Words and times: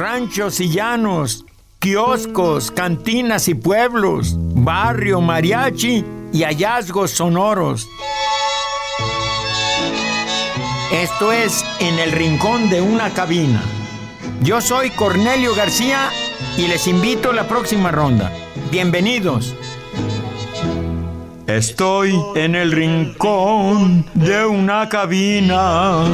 ranchos 0.00 0.60
y 0.60 0.70
llanos, 0.70 1.44
kioscos, 1.78 2.70
cantinas 2.70 3.48
y 3.48 3.54
pueblos, 3.54 4.34
barrio, 4.38 5.20
mariachi 5.20 6.02
y 6.32 6.42
hallazgos 6.42 7.10
sonoros. 7.10 7.86
Esto 10.90 11.32
es 11.32 11.62
En 11.80 11.98
el 11.98 12.12
Rincón 12.12 12.70
de 12.70 12.80
una 12.80 13.10
Cabina. 13.10 13.62
Yo 14.42 14.62
soy 14.62 14.88
Cornelio 14.88 15.54
García 15.54 16.08
y 16.56 16.66
les 16.66 16.86
invito 16.86 17.30
a 17.30 17.34
la 17.34 17.46
próxima 17.46 17.90
ronda. 17.90 18.32
Bienvenidos. 18.70 19.54
Estoy 21.46 22.18
en 22.36 22.54
el 22.54 22.72
rincón 22.72 24.06
de 24.14 24.46
una 24.46 24.88
cabina. 24.88 26.04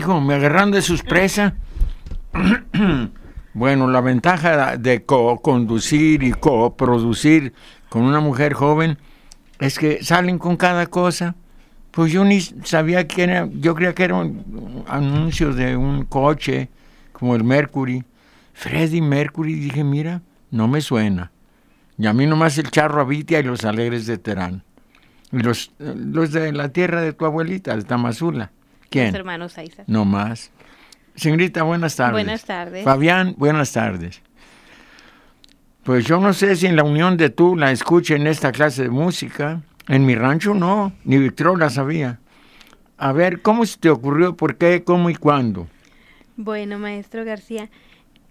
Hijo, 0.00 0.20
me 0.20 0.34
agarran 0.34 0.70
de 0.70 0.80
sus 0.80 1.02
presas. 1.02 1.52
bueno, 3.54 3.88
la 3.88 4.00
ventaja 4.00 4.78
de 4.78 5.04
co-conducir 5.04 6.22
y 6.22 6.32
coproducir 6.32 7.52
con 7.90 8.02
una 8.02 8.20
mujer 8.20 8.54
joven 8.54 8.96
es 9.58 9.78
que 9.78 10.02
salen 10.02 10.38
con 10.38 10.56
cada 10.56 10.86
cosa. 10.86 11.36
Pues 11.90 12.12
yo 12.12 12.24
ni 12.24 12.40
sabía 12.40 13.06
que 13.06 13.24
era, 13.24 13.48
yo 13.52 13.74
creía 13.74 13.94
que 13.94 14.04
era 14.04 14.14
un 14.14 14.84
anuncio 14.88 15.52
de 15.52 15.76
un 15.76 16.04
coche 16.04 16.70
como 17.12 17.36
el 17.36 17.44
Mercury. 17.44 18.02
Freddie 18.54 19.02
Mercury, 19.02 19.54
dije, 19.54 19.84
mira, 19.84 20.22
no 20.50 20.66
me 20.66 20.80
suena. 20.80 21.30
Y 21.98 22.06
a 22.06 22.14
mí 22.14 22.26
nomás 22.26 22.56
el 22.56 22.70
charro 22.70 23.02
Abitia 23.02 23.40
y 23.40 23.42
los 23.42 23.64
alegres 23.64 24.06
de 24.06 24.16
Terán. 24.16 24.62
Y 25.30 25.40
los, 25.40 25.72
los 25.78 26.32
de 26.32 26.52
la 26.52 26.70
tierra 26.70 27.02
de 27.02 27.12
tu 27.12 27.26
abuelita, 27.26 27.76
de 27.76 27.82
Tamazula. 27.82 28.52
¿Quién? 28.90 29.14
hermanos 29.14 29.56
Aiza. 29.56 29.84
No 29.86 30.04
más. 30.04 30.50
Señorita, 31.14 31.62
buenas 31.62 31.96
tardes. 31.96 32.12
Buenas 32.12 32.44
tardes. 32.44 32.84
Fabián, 32.84 33.34
buenas 33.38 33.72
tardes. 33.72 34.20
Pues 35.84 36.04
yo 36.04 36.20
no 36.20 36.32
sé 36.32 36.56
si 36.56 36.66
en 36.66 36.76
la 36.76 36.82
unión 36.82 37.16
de 37.16 37.30
tú 37.30 37.56
la 37.56 37.72
escuchen 37.72 38.26
esta 38.26 38.52
clase 38.52 38.82
de 38.82 38.90
música. 38.90 39.62
En 39.88 40.04
mi 40.04 40.14
rancho 40.14 40.54
no, 40.54 40.92
ni 41.04 41.18
Víctor 41.18 41.58
la 41.58 41.70
sabía. 41.70 42.20
A 42.98 43.12
ver, 43.12 43.40
¿cómo 43.40 43.64
se 43.64 43.78
te 43.78 43.88
ocurrió? 43.90 44.36
¿Por 44.36 44.56
qué? 44.56 44.84
¿Cómo 44.84 45.08
y 45.08 45.14
cuándo? 45.14 45.68
Bueno, 46.36 46.78
maestro 46.78 47.24
García, 47.24 47.70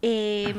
eh, 0.02 0.54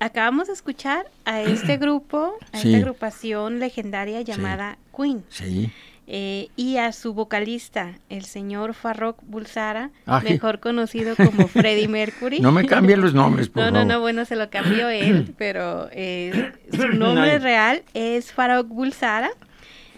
acabamos 0.00 0.48
de 0.48 0.54
escuchar 0.54 1.06
a 1.24 1.40
este 1.42 1.76
grupo, 1.76 2.34
a 2.52 2.58
esta 2.58 2.76
agrupación 2.76 3.60
legendaria 3.60 4.20
llamada 4.22 4.78
Queen. 4.96 5.24
Sí. 5.28 5.70
Eh, 6.08 6.48
y 6.56 6.78
a 6.78 6.90
su 6.92 7.14
vocalista, 7.14 7.92
el 8.08 8.24
señor 8.24 8.74
Farrokh 8.74 9.18
Bulsara, 9.22 9.90
mejor 10.24 10.58
conocido 10.58 11.14
como 11.14 11.46
Freddie 11.46 11.86
Mercury. 11.88 12.40
No 12.40 12.50
me 12.50 12.66
cambien 12.66 13.00
los 13.00 13.14
nombres, 13.14 13.48
por 13.50 13.62
no, 13.62 13.70
favor. 13.70 13.86
No, 13.86 13.94
no, 13.94 14.00
bueno, 14.00 14.24
se 14.24 14.34
lo 14.34 14.50
cambió 14.50 14.88
él, 14.88 15.32
pero 15.38 15.88
eh, 15.92 16.52
su 16.72 16.88
nombre 16.88 17.38
real 17.38 17.84
es 17.94 18.32
Farrokh 18.32 18.66
Bulsara, 18.66 19.30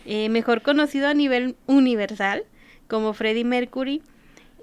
eh, 0.04 0.28
mejor 0.28 0.60
conocido 0.60 1.09
a 1.09 1.14
nivel 1.14 1.56
universal 1.66 2.44
como 2.87 3.14
Freddie 3.14 3.44
Mercury. 3.44 4.03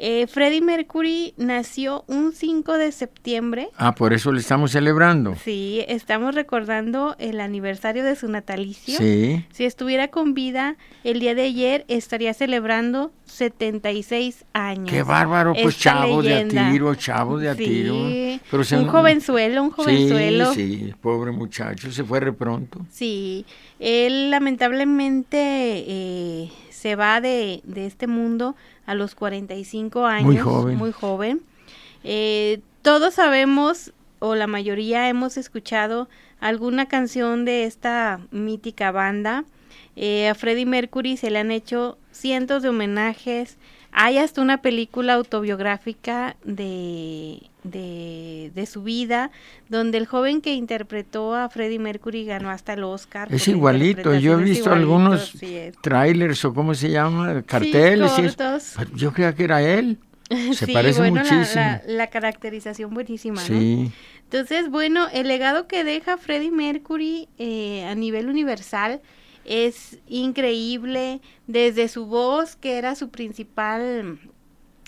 Eh, 0.04 0.26
Freddie 0.26 0.62
Mercury 0.62 1.36
nació 1.38 2.06
un 2.08 2.34
5 2.34 2.80
de 2.80 2.92
septiembre. 2.92 3.70
Ah, 3.78 3.94
por 3.94 4.14
eso 4.14 4.32
le 4.32 4.40
estamos 4.40 4.72
celebrando. 4.72 5.36
Sí, 5.36 5.86
estamos 5.88 6.34
recordando 6.34 7.16
el 7.20 7.40
aniversario 7.40 8.04
de 8.04 8.16
su 8.16 8.28
natalicio. 8.28 8.98
Sí. 8.98 9.46
Si 9.52 9.64
estuviera 9.64 10.08
con 10.08 10.34
vida 10.34 10.76
el 11.04 11.20
día 11.20 11.36
de 11.36 11.44
ayer, 11.44 11.86
estaría 11.88 12.34
celebrando 12.34 13.12
76 13.26 14.44
años. 14.54 14.90
Qué 14.90 15.04
bárbaro, 15.04 15.54
pues 15.54 15.78
chavo 15.78 16.24
de 16.24 16.34
a 16.34 16.48
tiro, 16.48 16.96
chavo 16.96 17.38
de 17.38 17.50
a 17.50 17.56
tiro. 17.56 17.94
Pero 18.50 18.64
un 18.82 18.88
jovenzuelo, 18.88 19.62
un 19.62 19.70
jovenzuelo. 19.70 20.52
Sí, 20.56 20.80
sí, 20.88 20.94
pobre 21.00 21.32
muchacho, 21.32 21.92
se 21.92 22.04
fue 22.04 22.20
de 22.22 22.34
pronto. 22.34 22.84
Sí, 22.90 23.46
él 23.80 24.32
lamentablemente 24.32 25.38
eh, 25.38 26.52
se 26.72 26.96
va 26.96 27.22
de, 27.22 27.62
de 27.66 27.86
este 27.86 28.08
mundo 28.08 28.56
a 28.86 28.96
los 28.96 29.16
45 29.16 30.06
años. 30.06 30.26
Muy 30.26 30.38
joven. 30.38 30.78
Muy 30.78 30.92
joven. 30.92 31.42
Eh, 32.04 32.62
todos 32.82 33.16
sabemos, 33.16 33.94
o 34.20 34.36
la 34.36 34.48
mayoría 34.48 35.08
hemos 35.10 35.38
escuchado 35.38 36.10
alguna 36.40 36.88
canción 36.88 37.46
de 37.46 37.66
esta 37.66 38.20
mítica 38.32 38.92
banda. 38.92 39.46
Eh, 39.96 40.28
a 40.30 40.36
Freddie 40.36 40.66
Mercury 40.66 41.18
se 41.18 41.30
le 41.30 41.40
han 41.40 41.52
hecho 41.52 41.98
cientos 42.12 42.64
de 42.64 42.70
homenajes. 42.70 43.58
Hay 43.92 44.18
hasta 44.18 44.42
una 44.42 44.62
película 44.62 45.14
autobiográfica 45.14 46.36
de, 46.46 47.42
de, 47.64 48.66
su 48.66 48.84
vida, 48.84 49.32
donde 49.70 49.98
el 49.98 50.06
joven 50.06 50.42
que 50.42 50.54
interpretó 50.54 51.36
a 51.36 51.50
Freddie 51.50 51.80
Mercury 51.80 52.26
ganó 52.26 52.50
hasta 52.50 52.74
el 52.74 52.84
Oscar. 52.84 53.34
Es 53.34 53.48
igualito, 53.48 54.16
yo 54.16 54.40
he 54.40 54.44
visto 54.44 54.72
algunos 54.72 55.34
trailers 55.82 56.46
o 56.46 56.54
cómo 56.54 56.74
se 56.74 56.90
llama, 56.90 57.42
carteles. 57.44 58.12
yo 58.96 59.12
creía 59.14 59.34
que 59.36 59.44
era 59.44 59.62
él. 59.62 59.98
Se 60.54 60.68
parece 60.68 61.12
muchísimo. 61.12 61.62
La, 61.88 62.08
caracterización 62.08 62.94
buenísima, 62.94 63.42
sí. 63.42 63.92
Entonces, 64.24 64.70
bueno, 64.70 65.08
el 65.12 65.28
legado 65.28 65.68
que 65.68 65.84
deja 65.84 66.18
Freddie 66.18 66.52
Mercury 66.52 67.28
eh, 67.38 67.86
a 67.86 67.96
nivel 67.96 68.30
universal 68.30 69.02
es 69.46 70.00
increíble, 70.08 71.22
desde 71.48 71.88
su 71.88 72.06
voz, 72.06 72.56
que 72.56 72.78
era 72.78 72.96
su 72.96 73.10
principal 73.10 74.20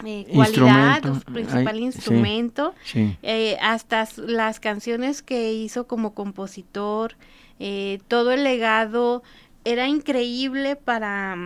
eh, 0.05 0.25
cualidad, 0.33 1.01
su 1.03 1.21
principal 1.21 1.75
Ay, 1.77 1.83
instrumento, 1.83 2.73
Sí. 2.83 3.17
eh, 3.23 3.57
hasta 3.61 4.07
las 4.17 4.59
canciones 4.59 5.21
que 5.21 5.53
hizo 5.53 5.87
como 5.87 6.13
compositor, 6.13 7.15
eh, 7.59 7.99
todo 8.07 8.31
el 8.31 8.43
legado 8.43 9.23
era 9.63 9.87
increíble 9.87 10.75
para, 10.75 11.37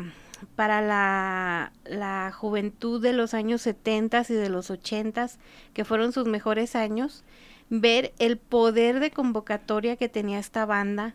para 0.56 0.82
la, 0.82 1.72
la 1.86 2.32
juventud 2.32 3.02
de 3.02 3.14
los 3.14 3.34
años 3.34 3.62
70 3.62 4.26
y 4.30 4.34
de 4.34 4.50
los 4.50 4.72
80 4.72 5.30
que 5.74 5.86
fueron 5.86 6.12
sus 6.14 6.26
mejores 6.26 6.76
años, 6.76 7.24
ver 7.70 8.14
el 8.18 8.38
poder 8.38 9.00
de 9.00 9.12
convocatoria 9.12 9.98
que 9.98 10.10
tenía 10.10 10.40
esta 10.40 10.66
banda. 10.66 11.14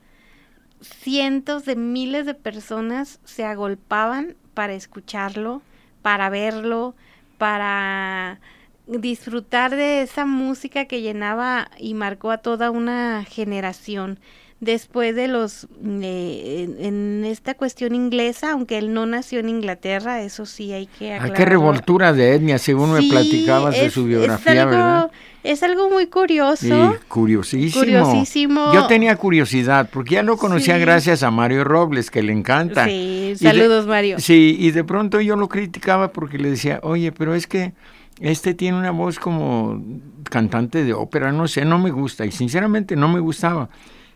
Cientos 0.82 1.64
de 1.64 1.76
miles 1.76 2.26
de 2.26 2.34
personas 2.34 3.20
se 3.24 3.44
agolpaban 3.44 4.36
para 4.54 4.74
escucharlo, 4.74 5.62
para 6.02 6.28
verlo, 6.28 6.94
para 7.38 8.40
disfrutar 8.86 9.70
de 9.70 10.02
esa 10.02 10.26
música 10.26 10.86
que 10.86 11.00
llenaba 11.00 11.70
y 11.78 11.94
marcó 11.94 12.30
a 12.30 12.38
toda 12.38 12.70
una 12.70 13.24
generación. 13.24 14.18
Después 14.62 15.16
de 15.16 15.26
los, 15.26 15.66
eh, 15.84 16.68
en, 16.78 16.84
en 16.84 17.24
esta 17.24 17.54
cuestión 17.54 17.96
inglesa, 17.96 18.52
aunque 18.52 18.78
él 18.78 18.94
no 18.94 19.06
nació 19.06 19.40
en 19.40 19.48
Inglaterra, 19.48 20.22
eso 20.22 20.46
sí 20.46 20.72
hay 20.72 20.86
que 20.86 21.06
Ay, 21.06 21.14
aclararlo. 21.14 21.34
qué 21.34 21.44
revoltura 21.46 22.12
de 22.12 22.34
etnia, 22.36 22.58
según 22.58 22.92
me 22.92 23.02
platicabas 23.02 23.74
de 23.74 23.90
su 23.90 24.02
es 24.02 24.06
biografía, 24.06 24.62
algo- 24.62 24.70
¿verdad? 24.70 25.10
Es 25.42 25.64
algo 25.64 25.90
muy 25.90 26.06
curioso. 26.06 26.64
Sí, 26.64 26.96
curiosísimo. 27.08 27.80
Curiosísimo. 27.82 28.72
Yo 28.72 28.86
tenía 28.86 29.16
curiosidad, 29.16 29.90
porque 29.92 30.14
ya 30.14 30.22
lo 30.22 30.36
conocía 30.36 30.76
Sí. 30.76 30.80
gracias 30.82 31.24
a 31.24 31.32
Mario 31.32 31.64
Robles, 31.64 32.08
que 32.12 32.22
le 32.22 32.32
encanta. 32.32 32.84
Sí, 32.84 33.30
de- 33.30 33.36
saludos 33.38 33.88
Mario. 33.88 34.20
Sí, 34.20 34.54
y 34.60 34.70
de 34.70 34.84
pronto 34.84 35.20
yo 35.20 35.34
lo 35.34 35.48
criticaba 35.48 36.12
porque 36.12 36.38
le 36.38 36.50
decía, 36.50 36.78
oye, 36.84 37.10
pero 37.10 37.34
es 37.34 37.48
que 37.48 37.72
este 38.20 38.54
tiene 38.54 38.78
una 38.78 38.92
voz 38.92 39.18
como 39.18 39.82
cantante 40.30 40.84
de 40.84 40.92
ópera, 40.94 41.32
no 41.32 41.48
sé, 41.48 41.64
no 41.64 41.80
me 41.80 41.90
gusta, 41.90 42.24
y 42.24 42.30
sinceramente 42.30 42.94
no 42.94 43.08
me 43.08 43.18
gustaba. 43.18 43.68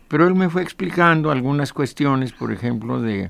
Pero 0.07 0.27
él 0.27 0.35
me 0.35 0.49
fue 0.49 0.61
explicando 0.61 1.31
algunas 1.31 1.73
cuestiones, 1.73 2.31
por 2.31 2.51
ejemplo, 2.51 3.01
de, 3.01 3.29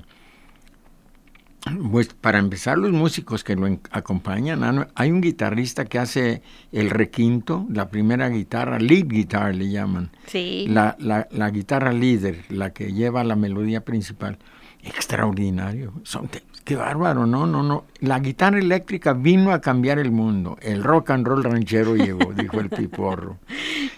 pues 1.90 2.08
para 2.14 2.38
empezar, 2.38 2.78
los 2.78 2.92
músicos 2.92 3.42
que 3.44 3.56
lo 3.56 3.66
acompañan, 3.90 4.86
hay 4.94 5.10
un 5.10 5.20
guitarrista 5.20 5.84
que 5.86 5.98
hace 5.98 6.40
el 6.72 6.90
requinto, 6.90 7.66
la 7.68 7.88
primera 7.90 8.28
guitarra, 8.28 8.78
lead 8.78 9.06
guitar 9.08 9.54
le 9.54 9.70
llaman, 9.70 10.10
Sí. 10.26 10.66
la, 10.68 10.96
la, 10.98 11.26
la 11.32 11.50
guitarra 11.50 11.92
líder, 11.92 12.44
la 12.48 12.72
que 12.72 12.92
lleva 12.92 13.24
la 13.24 13.36
melodía 13.36 13.84
principal. 13.84 14.38
Extraordinario. 14.84 15.92
Son 16.04 16.28
qué 16.68 16.76
bárbaro, 16.76 17.24
no, 17.26 17.46
no, 17.46 17.62
no. 17.62 17.84
La 18.00 18.18
guitarra 18.18 18.58
eléctrica 18.58 19.14
vino 19.14 19.52
a 19.52 19.60
cambiar 19.62 19.98
el 19.98 20.10
mundo. 20.12 20.58
El 20.60 20.84
rock 20.84 21.08
and 21.10 21.26
roll 21.26 21.42
ranchero 21.42 21.96
llegó, 21.96 22.30
dijo 22.36 22.60
el 22.60 22.68
piporro. 22.68 23.38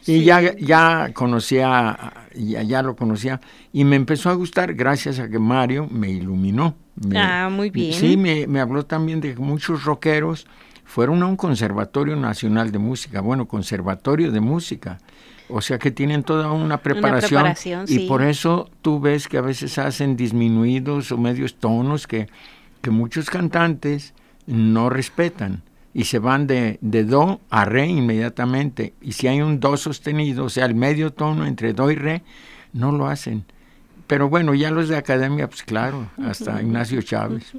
Y 0.06 0.22
ya, 0.22 0.56
ya 0.56 1.10
conocía, 1.12 2.12
ya, 2.32 2.62
ya 2.62 2.82
lo 2.82 2.94
conocía, 2.94 3.40
y 3.72 3.82
me 3.82 3.96
empezó 3.96 4.30
a 4.30 4.34
gustar 4.34 4.74
gracias 4.74 5.18
a 5.18 5.28
que 5.28 5.40
Mario 5.40 5.88
me 5.90 6.10
iluminó. 6.10 6.76
Me- 6.94 7.18
Ah, 7.18 7.48
muy 7.50 7.70
bien. 7.70 7.92
Sí, 7.92 8.16
me, 8.16 8.46
me 8.46 8.60
habló 8.60 8.86
también 8.86 9.20
de 9.20 9.34
que 9.34 9.40
muchos 9.40 9.82
rockeros 9.82 10.46
fueron 10.84 11.24
a 11.24 11.26
un 11.26 11.36
conservatorio 11.36 12.14
nacional 12.14 12.70
de 12.70 12.78
música, 12.78 13.20
bueno, 13.20 13.48
conservatorio 13.48 14.30
de 14.30 14.40
música. 14.40 14.98
O 15.48 15.60
sea 15.60 15.80
que 15.80 15.90
tienen 15.90 16.22
toda 16.22 16.52
una 16.52 16.76
preparación, 16.78 17.40
preparación, 17.42 17.84
y 17.88 17.94
sí. 18.02 18.06
por 18.06 18.22
eso 18.22 18.70
tú 18.82 19.00
ves 19.00 19.26
que 19.26 19.38
a 19.38 19.40
veces 19.40 19.76
hacen 19.78 20.16
disminuidos 20.16 21.10
o 21.10 21.18
medios 21.18 21.56
tonos 21.56 22.06
que, 22.06 22.28
que 22.80 22.90
muchos 22.90 23.30
cantantes 23.30 24.14
no 24.46 24.90
respetan 24.90 25.62
y 25.92 26.04
se 26.04 26.18
van 26.18 26.46
de, 26.46 26.78
de 26.80 27.04
do 27.04 27.40
a 27.50 27.64
re 27.64 27.86
inmediatamente. 27.86 28.94
Y 29.00 29.12
si 29.12 29.26
hay 29.26 29.40
un 29.40 29.60
do 29.60 29.76
sostenido, 29.76 30.44
o 30.44 30.48
sea, 30.48 30.66
el 30.66 30.74
medio 30.74 31.12
tono 31.12 31.46
entre 31.46 31.72
do 31.72 31.90
y 31.90 31.96
re, 31.96 32.22
no 32.72 32.92
lo 32.92 33.06
hacen. 33.06 33.44
Pero 34.06 34.28
bueno, 34.28 34.54
ya 34.54 34.70
los 34.70 34.88
de 34.88 34.96
academia, 34.96 35.48
pues 35.48 35.62
claro, 35.62 36.10
hasta 36.24 36.60
Ignacio 36.60 37.02
Chávez. 37.02 37.44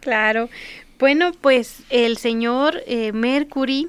Claro. 0.00 0.50
Bueno, 0.98 1.32
pues 1.32 1.82
el 1.88 2.18
señor 2.18 2.82
eh, 2.86 3.12
Mercury 3.12 3.88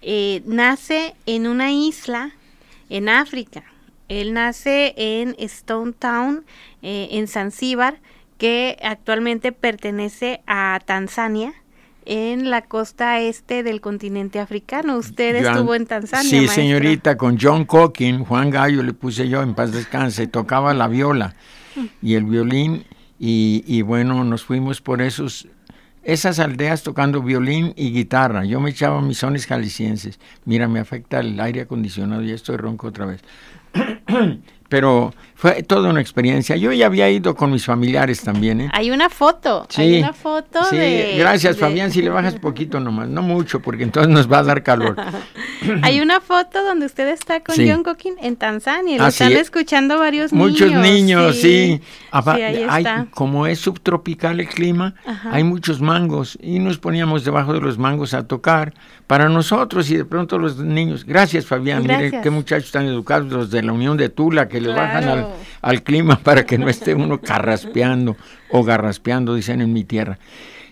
eh, 0.00 0.42
nace 0.46 1.14
en 1.26 1.46
una 1.46 1.70
isla 1.70 2.32
en 2.88 3.10
África. 3.10 3.62
Él 4.08 4.32
nace 4.32 4.94
en 4.96 5.34
Stone 5.38 5.92
Town, 5.92 6.46
eh, 6.80 7.08
en 7.10 7.28
Zanzíbar, 7.28 7.98
que 8.38 8.76
actualmente 8.82 9.52
pertenece 9.52 10.42
a 10.46 10.80
Tanzania, 10.84 11.54
en 12.06 12.50
la 12.50 12.62
costa 12.62 13.20
este 13.20 13.62
del 13.64 13.80
continente 13.80 14.38
africano. 14.38 14.96
Usted 14.96 15.34
estuvo 15.36 15.74
en 15.74 15.86
Tanzania. 15.86 16.30
Sí, 16.30 16.46
señorita, 16.46 17.16
con 17.16 17.36
John 17.38 17.64
Cocking, 17.64 18.24
Juan 18.24 18.50
Gallo 18.50 18.82
le 18.82 18.92
puse 18.92 19.28
yo, 19.28 19.42
en 19.42 19.54
paz 19.54 19.72
descanse, 19.72 20.28
tocaba 20.28 20.72
la 20.72 20.86
viola 20.86 21.34
y 22.00 22.14
el 22.14 22.24
violín 22.24 22.84
y, 23.18 23.64
y 23.66 23.82
bueno, 23.82 24.22
nos 24.24 24.44
fuimos 24.44 24.80
por 24.80 25.02
esos 25.02 25.48
esas 26.06 26.38
aldeas 26.38 26.84
tocando 26.84 27.20
violín 27.20 27.72
y 27.76 27.90
guitarra. 27.90 28.44
Yo 28.44 28.60
me 28.60 28.70
echaba 28.70 29.02
mis 29.02 29.18
sones 29.18 29.44
jaliscienses. 29.44 30.20
Mira, 30.44 30.68
me 30.68 30.78
afecta 30.78 31.18
el 31.18 31.38
aire 31.40 31.62
acondicionado 31.62 32.22
y 32.22 32.30
estoy 32.30 32.56
ronco 32.58 32.86
otra 32.86 33.06
vez. 33.06 33.22
Pero 34.68 35.14
fue 35.34 35.62
toda 35.62 35.90
una 35.90 36.00
experiencia. 36.00 36.56
Yo 36.56 36.72
ya 36.72 36.86
había 36.86 37.08
ido 37.10 37.34
con 37.36 37.52
mis 37.52 37.64
familiares 37.64 38.22
también, 38.22 38.62
¿eh? 38.62 38.70
Hay 38.72 38.90
una 38.90 39.08
foto, 39.10 39.66
Sí, 39.68 39.82
hay 39.82 39.98
una 40.00 40.12
foto 40.12 40.64
sí, 40.70 40.76
de... 40.76 41.14
gracias 41.18 41.56
de- 41.56 41.60
Fabián, 41.60 41.92
si 41.92 42.02
le 42.02 42.08
bajas 42.08 42.34
poquito 42.40 42.80
nomás, 42.80 43.08
no 43.08 43.22
mucho, 43.22 43.60
porque 43.60 43.82
entonces 43.84 44.12
nos 44.12 44.30
va 44.32 44.38
a 44.38 44.42
dar 44.42 44.62
calor. 44.62 44.96
Hay 45.82 46.00
una 46.00 46.20
foto 46.20 46.62
donde 46.62 46.86
usted 46.86 47.08
está 47.08 47.40
con 47.40 47.54
Sí. 47.56 47.68
John 47.68 47.82
Cooking 47.82 48.14
en 48.20 48.36
Tanzania. 48.36 48.98
Lo 48.98 49.04
Ah, 49.04 49.08
están 49.08 49.32
escuchando 49.32 49.98
varios 49.98 50.32
Muchos 50.32 50.70
niños, 50.72 51.36
sí. 51.36 51.80
Apa- 52.10 52.36
Sí, 52.36 52.42
hay- 52.42 52.84
como 53.10 53.46
es 53.46 53.58
subtropical 53.58 54.38
el 54.40 54.48
clima, 54.48 54.94
Ajá. 55.04 55.30
hay 55.32 55.44
muchos 55.44 55.80
mangos 55.80 56.38
y 56.40 56.58
nos 56.60 56.78
poníamos 56.78 57.24
debajo 57.24 57.52
de 57.52 57.60
los 57.60 57.78
mangos 57.78 58.14
a 58.14 58.26
tocar 58.26 58.74
para 59.06 59.28
nosotros 59.28 59.90
y 59.90 59.96
de 59.96 60.04
pronto 60.04 60.38
los 60.38 60.58
niños. 60.58 61.04
Gracias, 61.04 61.46
Fabián. 61.46 61.82
Mire 61.82 61.98
Gracias. 61.98 62.22
qué 62.22 62.30
muchachos 62.30 62.70
tan 62.72 62.86
educados 62.86 63.30
los 63.32 63.50
de 63.50 63.62
la 63.62 63.72
Unión 63.72 63.96
de 63.96 64.08
Tula 64.08 64.48
que 64.48 64.55
le 64.60 64.68
bajan 64.68 65.04
al, 65.08 65.26
al 65.62 65.82
clima 65.82 66.18
para 66.22 66.44
que 66.46 66.58
no 66.58 66.68
esté 66.68 66.94
uno 66.94 67.20
carraspeando 67.20 68.16
o 68.50 68.62
garraspeando, 68.64 69.34
dicen 69.34 69.60
en 69.60 69.72
mi 69.72 69.84
tierra. 69.84 70.18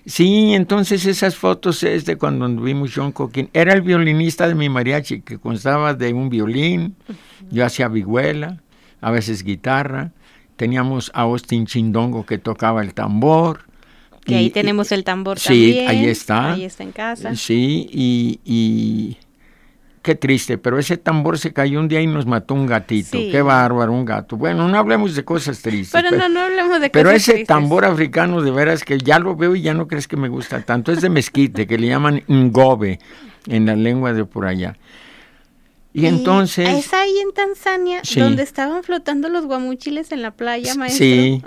Sí, 0.07 0.53
entonces 0.53 1.07
esas 1.07 1.35
fotos 1.35 1.83
es 1.83 2.05
de 2.05 2.17
cuando 2.17 2.47
vimos 2.61 2.93
John 2.95 3.11
Coquín. 3.13 3.49
Era 3.55 3.73
el 3.73 3.81
violinista 3.81 4.47
de 4.47 4.55
mi 4.55 4.69
mariachi, 4.69 5.23
que 5.23 5.39
constaba 5.39 5.95
de 5.95 6.13
un 6.13 6.29
violín, 6.29 6.95
yo 7.51 7.65
hacía 7.65 7.89
vihuela, 7.89 8.61
a 9.01 9.11
veces 9.11 9.43
guitarra. 9.43 10.13
Teníamos 10.57 11.11
a 11.15 11.23
Austin 11.23 11.67
Chindongo 11.67 12.27
que 12.27 12.37
tocaba 12.39 12.83
el 12.83 12.93
tambor. 12.93 13.61
Que 14.27 14.37
ahí 14.37 14.47
Y- 14.47 14.51
tenemos 14.51 14.93
el 14.93 15.05
tambor 15.05 15.39
sí, 15.39 15.49
también. 15.49 15.89
ahí 15.89 16.05
está. 16.07 16.53
Ahí 16.53 16.65
está 16.65 16.83
en 16.83 16.93
casa. 16.93 17.35
Sí, 17.35 17.89
y, 17.91 18.41
y 18.45 19.17
qué 20.05 20.15
triste, 20.15 20.59
pero 20.59 20.79
ese 20.79 20.97
tambor 20.97 21.39
se 21.39 21.53
cayó 21.53 21.81
un 21.81 21.89
día 21.89 22.01
y 22.01 22.07
nos 22.07 22.27
mató 22.27 22.55
un 22.55 22.67
gatito. 22.67 23.19
Sí. 23.19 23.31
Qué 23.33 23.43
bárbaro, 23.43 23.93
un 23.93 24.05
gato. 24.05 24.37
Bueno, 24.37 24.69
no 24.69 24.79
hablemos 24.79 25.17
de 25.17 25.25
cosas 25.25 25.61
tristes. 25.63 25.91
Pero 26.01 26.17
no, 26.17 26.29
no 26.29 26.41
hablemos 26.43 26.81
de 26.81 26.91
pero 26.91 27.09
cosas 27.09 27.23
ese 27.23 27.33
tristes. 27.33 27.49
tambor 27.49 27.85
africano 27.85 28.41
de 28.43 28.53
veras 28.53 28.85
que 28.85 28.99
ya 28.99 29.19
lo 29.19 29.35
veo 29.35 29.57
y 29.57 29.63
ya 29.63 29.75
no 29.75 29.89
crees 29.89 30.07
que 30.07 30.17
me 30.17 30.29
gusta 30.29 30.61
tanto. 30.61 30.93
Es 30.93 31.01
de 31.01 31.09
mezquite, 31.11 31.67
que 31.67 31.79
le 31.79 31.89
llaman 31.89 32.23
ngobe 32.29 33.01
en 33.49 33.67
la 33.67 33.75
lengua 33.75 34.13
de 34.13 34.25
por 34.25 34.47
allá. 34.47 34.77
Y, 35.93 36.07
entonces... 36.07 36.69
Es 36.69 36.93
ahí 36.93 37.19
en 37.19 37.33
Tanzania 37.33 38.01
Sí. 38.05 38.21
donde 38.21 38.43
estaban 38.43 38.83
flotando 38.83 39.29
los 39.29 39.47
guamuchiles 39.47 40.13
en 40.13 40.23
la 40.23 40.33
playa, 40.33 40.75
maestro. 40.75 41.05
Sí, 41.05 41.43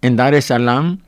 en 0.00 0.16
Dar 0.16 0.34
es 0.34 0.46
Salaam. 0.46 1.00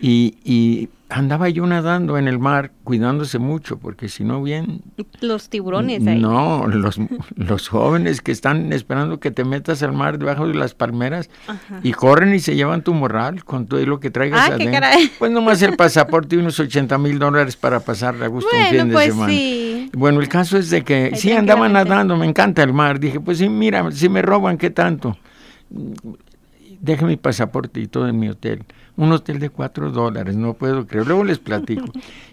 Y, 0.00 0.36
y 0.44 0.88
andaba 1.08 1.48
yo 1.48 1.64
nadando 1.66 2.18
en 2.18 2.26
el 2.26 2.38
mar, 2.40 2.72
cuidándose 2.82 3.38
mucho, 3.38 3.78
porque 3.78 4.08
si 4.08 4.24
no 4.24 4.42
bien... 4.42 4.82
Los 5.20 5.48
tiburones 5.48 6.04
ahí. 6.06 6.20
No, 6.20 6.66
los, 6.66 6.98
los 7.36 7.68
jóvenes 7.68 8.20
que 8.20 8.32
están 8.32 8.72
esperando 8.72 9.20
que 9.20 9.30
te 9.30 9.44
metas 9.44 9.82
al 9.84 9.92
mar 9.92 10.18
debajo 10.18 10.48
de 10.48 10.54
las 10.54 10.74
palmeras 10.74 11.30
Ajá. 11.46 11.80
y 11.84 11.92
corren 11.92 12.34
y 12.34 12.40
se 12.40 12.56
llevan 12.56 12.82
tu 12.82 12.92
morral 12.92 13.44
con 13.44 13.66
todo 13.66 13.84
lo 13.86 14.00
que 14.00 14.10
traigas 14.10 14.40
Ah, 14.42 14.46
qué 14.48 14.54
adentro. 14.64 14.72
caray. 14.80 15.10
Pues 15.18 15.30
nomás 15.30 15.62
el 15.62 15.76
pasaporte 15.76 16.34
y 16.34 16.38
unos 16.40 16.58
80 16.58 16.98
mil 16.98 17.18
dólares 17.20 17.56
para 17.56 17.78
pasar 17.80 18.20
a 18.22 18.26
gusto 18.26 18.50
un 18.52 18.58
Bueno, 18.62 18.78
fin 18.80 18.88
de 18.88 18.92
pues 18.94 19.06
semana. 19.06 19.32
sí. 19.32 19.90
Bueno, 19.94 20.20
el 20.20 20.28
caso 20.28 20.58
es 20.58 20.70
de 20.70 20.82
que 20.82 21.10
Ahí 21.12 21.16
sí 21.16 21.30
andaba 21.30 21.68
nadando, 21.68 22.16
me 22.16 22.26
encanta 22.26 22.64
el 22.64 22.72
mar. 22.72 22.98
Dije, 22.98 23.20
pues 23.20 23.38
sí, 23.38 23.48
mira, 23.48 23.90
si 23.92 24.08
me 24.08 24.22
roban, 24.22 24.58
¿qué 24.58 24.70
tanto? 24.70 25.16
Deje 26.80 27.04
mi 27.04 27.16
pasaporte 27.16 27.80
y 27.80 27.86
todo 27.86 28.08
en 28.08 28.18
mi 28.18 28.28
hotel. 28.28 28.64
Un 28.96 29.12
hotel 29.12 29.38
de 29.38 29.50
cuatro 29.50 29.90
dólares, 29.90 30.36
no 30.36 30.54
puedo 30.54 30.86
creer. 30.86 31.06
Luego 31.06 31.24
les 31.24 31.38
platico. 31.38 31.86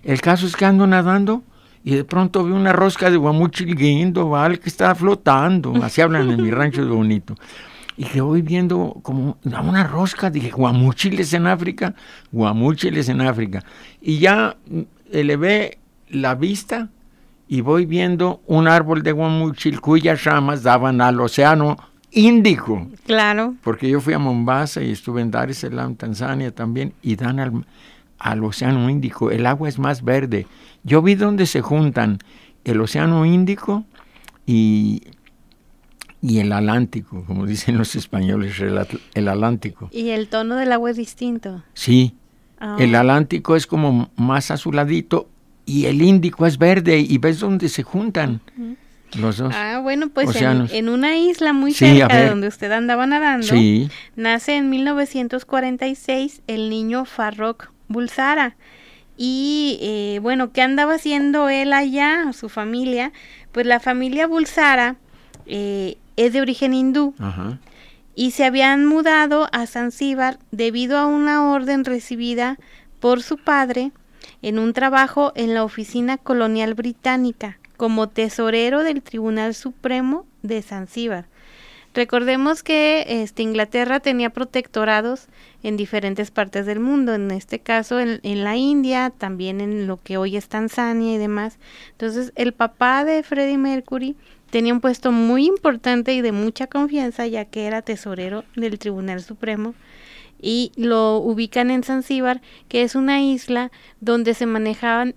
El 0.03 0.21
caso 0.21 0.45
es 0.45 0.55
que 0.55 0.65
ando 0.65 0.87
nadando 0.87 1.43
y 1.83 1.95
de 1.95 2.05
pronto 2.05 2.43
veo 2.43 2.55
una 2.55 2.71
rosca 2.71 3.11
de 3.11 3.17
guamuchil 3.17 3.75
guindo, 3.75 4.29
¿vale? 4.29 4.59
Que 4.59 4.69
estaba 4.69 4.95
flotando. 4.95 5.73
Así 5.83 6.01
hablan 6.01 6.31
en 6.31 6.41
mi 6.41 6.51
rancho 6.51 6.85
de 6.85 6.91
bonito. 6.91 7.35
Y 7.97 8.05
que 8.05 8.21
voy 8.21 8.41
viendo 8.41 8.97
como 9.03 9.37
una 9.43 9.83
rosca, 9.83 10.29
dije, 10.29 10.51
guamúchiles 10.51 11.33
en 11.33 11.45
África, 11.47 11.93
guamúchiles 12.31 13.09
en 13.09 13.21
África. 13.21 13.63
Y 14.01 14.19
ya 14.19 14.55
elevé 15.11 15.79
la 16.09 16.35
vista 16.35 16.89
y 17.47 17.61
voy 17.61 17.85
viendo 17.85 18.41
un 18.47 18.67
árbol 18.67 19.03
de 19.03 19.11
guamuchil 19.11 19.79
cuyas 19.81 20.23
ramas 20.23 20.63
daban 20.63 21.01
al 21.01 21.19
océano 21.19 21.77
Índico. 22.13 22.87
Claro. 23.05 23.55
Porque 23.63 23.89
yo 23.89 23.99
fui 23.99 24.13
a 24.13 24.19
Mombasa 24.19 24.81
y 24.83 24.91
estuve 24.91 25.21
en 25.21 25.31
Dar 25.31 25.49
es 25.49 25.57
Salaam, 25.59 25.95
Tanzania 25.95 26.51
también, 26.53 26.93
y 27.01 27.15
dan 27.15 27.39
al, 27.39 27.65
al 28.19 28.43
océano 28.43 28.89
Índico. 28.89 29.31
El 29.31 29.45
agua 29.45 29.67
es 29.69 29.79
más 29.79 30.03
verde. 30.03 30.45
Yo 30.83 31.01
vi 31.01 31.15
donde 31.15 31.45
se 31.45 31.61
juntan 31.61 32.19
el 32.63 32.79
océano 32.81 33.25
Índico 33.25 33.83
y, 34.45 35.01
y 36.21 36.39
el 36.39 36.51
Atlántico, 36.53 37.23
como 37.25 37.45
dicen 37.45 37.77
los 37.77 37.95
españoles, 37.95 38.59
el, 38.59 38.77
Atl- 38.77 38.99
el 39.13 39.27
Atlántico. 39.27 39.89
Y 39.91 40.09
el 40.09 40.27
tono 40.27 40.55
del 40.55 40.71
agua 40.71 40.91
es 40.91 40.97
distinto. 40.97 41.63
Sí, 41.73 42.15
Ah. 42.65 42.77
el 42.79 42.95
Atlántico 42.95 43.57
es 43.57 43.67
como 43.67 44.09
más 44.15 44.49
azuladito 44.49 45.27
y 45.65 45.85
el 45.85 46.01
Índico 46.01 46.45
es 46.45 46.57
verde 46.57 46.97
y 46.99 47.17
ves 47.17 47.41
dónde 47.41 47.67
se 47.67 47.83
juntan 47.83 48.39
los 49.15 49.37
dos. 49.37 49.53
Ah, 49.55 49.79
bueno, 49.81 50.09
pues 50.09 50.35
en, 50.35 50.89
una 50.89 51.17
isla 51.17 51.53
muy 51.53 51.73
Sí, 51.73 51.97
cerca 51.97 52.27
donde 52.29 52.47
usted 52.47 52.71
andaba 52.71 53.05
nadando, 53.05 53.47
Sí, 53.47 53.89
nace 54.15 54.57
en 54.57 54.69
1946 54.69 56.41
el 56.47 56.69
niño 56.69 57.05
Farrokh 57.05 57.71
Bulsara. 57.87 58.55
Y 59.15 59.77
eh, 59.81 60.19
bueno, 60.21 60.51
¿qué 60.51 60.61
andaba 60.61 60.95
haciendo 60.95 61.49
él 61.49 61.73
allá, 61.73 62.33
su 62.33 62.49
familia? 62.49 63.11
Pues 63.51 63.65
la 63.65 63.79
familia 63.79 64.25
Bulsara 64.25 64.95
eh, 65.45 65.97
es 66.15 66.33
de 66.33 66.41
origen 66.41 66.73
hindú 66.73 67.13
ajá. 67.19 67.59
y 68.15 68.31
se 68.31 68.45
habían 68.45 68.85
mudado 68.85 69.49
a 69.51 69.67
Zanzíbar 69.67 70.39
debido 70.51 70.97
a 70.97 71.05
una 71.05 71.51
orden 71.51 71.85
recibida 71.85 72.57
por 72.99 73.21
su 73.21 73.37
padre 73.37 73.91
en 74.41 74.57
un 74.57 74.73
trabajo 74.73 75.31
en 75.35 75.53
la 75.53 75.63
oficina 75.63 76.17
colonial 76.17 76.73
británica 76.73 77.59
como 77.83 78.07
tesorero 78.07 78.81
del 78.81 79.01
Tribunal 79.01 79.53
Supremo 79.53 80.25
de 80.41 80.61
Zanzíbar. 80.61 81.25
Recordemos 81.93 82.63
que 82.63 83.03
este, 83.09 83.43
Inglaterra 83.43 83.99
tenía 83.99 84.29
protectorados 84.29 85.27
en 85.63 85.75
diferentes 85.75 86.31
partes 86.31 86.65
del 86.65 86.79
mundo, 86.79 87.13
en 87.13 87.29
este 87.31 87.59
caso 87.59 87.99
en, 87.99 88.21
la 88.23 88.55
India, 88.55 89.09
también 89.09 89.59
en 89.59 89.85
lo 89.85 90.01
que 90.01 90.15
hoy 90.15 90.37
es 90.37 90.47
Tanzania 90.47 91.13
y 91.13 91.17
demás. 91.17 91.59
Entonces, 91.91 92.31
el 92.37 92.53
papá 92.53 93.03
de 93.03 93.21
Freddie 93.21 93.57
Mercury 93.57 94.15
tenía 94.49 94.71
un 94.73 94.79
puesto 94.79 95.11
muy 95.11 95.45
importante 95.45 96.13
y 96.13 96.21
de 96.21 96.31
mucha 96.31 96.67
confianza, 96.67 97.27
ya 97.27 97.43
que 97.43 97.65
era 97.65 97.81
tesorero 97.81 98.45
del 98.55 98.79
Tribunal 98.79 99.21
Supremo 99.21 99.75
y 100.41 100.71
lo 100.77 101.17
ubican 101.17 101.69
en 101.69 101.83
Zanzíbar, 101.83 102.39
que 102.69 102.83
es 102.83 102.95
una 102.95 103.21
isla 103.21 103.73
donde 103.99 104.35
se 104.35 104.45
manejaban 104.45 105.15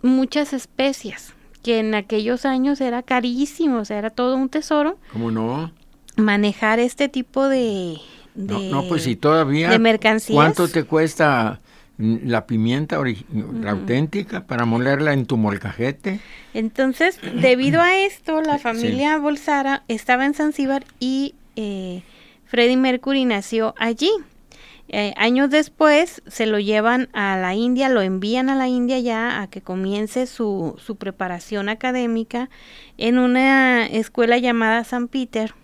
muchas 0.00 0.54
especias, 0.54 1.34
que 1.64 1.80
en 1.80 1.94
aquellos 1.96 2.44
años 2.44 2.80
era 2.80 3.02
carísimo, 3.02 3.78
o 3.78 3.84
sea, 3.84 3.98
era 3.98 4.10
todo 4.10 4.36
un 4.36 4.48
tesoro 4.48 4.98
¿Cómo 5.12 5.32
no? 5.32 5.72
manejar 6.16 6.78
este 6.78 7.08
tipo 7.08 7.48
de, 7.48 7.96
No, 8.36 8.60
de- 8.60 8.70
no, 8.70 8.84
pues 8.86 9.02
si 9.02 9.16
todavía. 9.16 9.70
de 9.70 9.78
mercancías. 9.80 10.36
¿Cuánto 10.36 10.68
te 10.68 10.84
cuesta 10.84 11.58
mm, 11.98 12.16
la 12.28 12.46
pimienta 12.46 13.00
ori- 13.00 13.24
la 13.62 13.72
auténtica 13.72 14.44
para 14.46 14.64
molerla 14.64 15.12
en 15.12 15.26
tu 15.26 15.36
molcajete? 15.36 16.20
Entonces, 16.52 17.18
debido 17.40 17.80
a 17.80 17.96
esto, 17.96 18.40
la 18.42 18.58
Sí. 18.58 18.62
familia 18.62 19.18
Bolsara 19.18 19.82
estaba 19.88 20.24
en 20.26 20.34
Zanzíbar 20.34 20.84
y 21.00 21.34
eh, 21.56 22.02
Freddie 22.46 22.76
Mercury 22.76 23.24
nació 23.24 23.74
allí. 23.78 24.10
Eh, 24.88 25.14
años 25.16 25.50
después 25.50 26.22
se 26.26 26.46
lo 26.46 26.58
llevan 26.58 27.08
a 27.14 27.36
la 27.38 27.54
India, 27.54 27.88
lo 27.88 28.02
envían 28.02 28.50
a 28.50 28.54
la 28.54 28.68
India 28.68 28.98
ya 28.98 29.40
a 29.40 29.48
que 29.48 29.62
comience 29.62 30.26
su, 30.26 30.76
su 30.78 30.96
preparación 30.96 31.68
académica 31.68 32.50
en 32.98 33.18
una 33.18 33.86
escuela 33.86 34.36
llamada 34.38 34.84
San 34.84 35.08
Peter, 35.08 35.54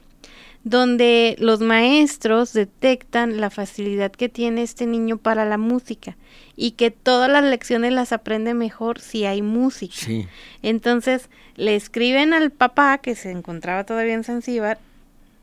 donde 0.64 1.36
los 1.38 1.60
maestros 1.60 2.52
detectan 2.52 3.40
la 3.40 3.50
facilidad 3.50 4.10
que 4.10 4.28
tiene 4.28 4.62
este 4.62 4.86
niño 4.86 5.18
para 5.18 5.44
la 5.44 5.58
música 5.58 6.16
y 6.56 6.72
que 6.72 6.90
todas 6.90 7.30
las 7.30 7.44
lecciones 7.44 7.92
las 7.92 8.12
aprende 8.12 8.54
mejor 8.54 9.00
si 9.00 9.26
hay 9.26 9.42
música. 9.42 9.94
Sí. 9.96 10.26
Entonces 10.62 11.28
le 11.56 11.76
escriben 11.76 12.32
al 12.32 12.50
papá 12.50 12.98
que 12.98 13.14
se 13.14 13.30
encontraba 13.30 13.84
todavía 13.84 14.14
en 14.14 14.24
Zanzíbar 14.24 14.78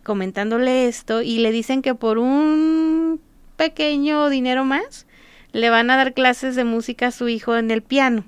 comentándole 0.03 0.87
esto 0.87 1.21
y 1.21 1.39
le 1.39 1.51
dicen 1.51 1.81
que 1.81 1.93
por 1.93 2.17
un 2.17 3.19
pequeño 3.57 4.29
dinero 4.29 4.63
más 4.63 5.05
le 5.51 5.69
van 5.69 5.89
a 5.89 5.97
dar 5.97 6.13
clases 6.13 6.55
de 6.55 6.63
música 6.63 7.07
a 7.07 7.11
su 7.11 7.27
hijo 7.27 7.57
en 7.57 7.71
el 7.71 7.81
piano. 7.81 8.23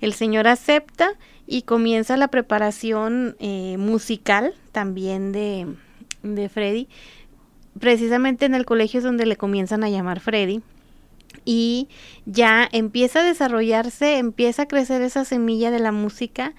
El 0.00 0.12
señor 0.12 0.46
acepta 0.46 1.12
y 1.46 1.62
comienza 1.62 2.16
la 2.16 2.28
preparación 2.28 3.36
eh, 3.40 3.76
musical 3.78 4.54
también 4.72 5.32
de, 5.32 5.66
de 6.22 6.48
Freddy. 6.48 6.88
Precisamente 7.78 8.46
en 8.46 8.54
el 8.54 8.64
colegio 8.66 8.98
es 8.98 9.04
donde 9.04 9.26
le 9.26 9.36
comienzan 9.36 9.84
a 9.84 9.90
llamar 9.90 10.20
Freddy 10.20 10.62
y 11.44 11.88
ya 12.24 12.68
empieza 12.72 13.20
a 13.20 13.24
desarrollarse, 13.24 14.18
empieza 14.18 14.62
a 14.62 14.68
crecer 14.68 15.02
esa 15.02 15.24
semilla 15.24 15.70
de 15.70 15.78
la 15.78 15.92
música, 15.92 16.54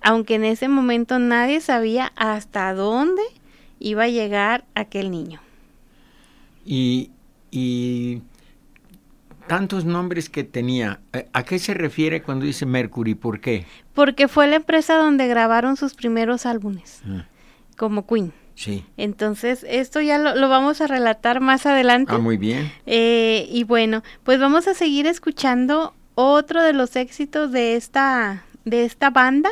aunque 0.00 0.34
en 0.34 0.44
ese 0.44 0.68
momento 0.68 1.18
nadie 1.18 1.60
sabía 1.60 2.12
hasta 2.16 2.74
dónde 2.74 3.22
iba 3.78 4.04
a 4.04 4.08
llegar 4.08 4.64
aquel 4.74 5.10
niño. 5.10 5.40
Y, 6.64 7.10
y 7.52 8.22
tantos 9.46 9.84
nombres 9.84 10.28
que 10.28 10.42
tenía. 10.44 11.00
¿A- 11.12 11.24
¿A 11.40 11.42
qué 11.44 11.58
se 11.58 11.74
refiere 11.74 12.22
cuando 12.22 12.44
dice 12.46 12.66
Mercury? 12.66 13.14
¿Por 13.14 13.40
qué? 13.40 13.66
Porque 13.94 14.26
fue 14.26 14.46
la 14.48 14.56
empresa 14.56 14.96
donde 14.96 15.28
grabaron 15.28 15.76
sus 15.76 15.94
primeros 15.94 16.46
álbumes, 16.46 17.02
Ah, 17.06 17.26
como 17.76 18.06
Queen. 18.06 18.32
sí. 18.54 18.84
Entonces, 18.96 19.64
esto 19.68 20.00
ya 20.00 20.18
lo, 20.18 20.34
lo 20.34 20.48
vamos 20.48 20.80
a 20.80 20.86
relatar 20.86 21.40
más 21.40 21.66
adelante. 21.66 22.12
Ah, 22.14 22.18
muy 22.18 22.36
bien. 22.38 22.72
Eh, 22.86 23.46
y 23.50 23.64
bueno, 23.64 24.02
pues 24.24 24.40
vamos 24.40 24.66
a 24.68 24.74
seguir 24.74 25.06
escuchando 25.06 25.94
otro 26.14 26.62
de 26.62 26.72
los 26.72 26.96
éxitos 26.96 27.52
de 27.52 27.76
esta, 27.76 28.44
de 28.64 28.84
esta 28.84 29.10
banda 29.10 29.50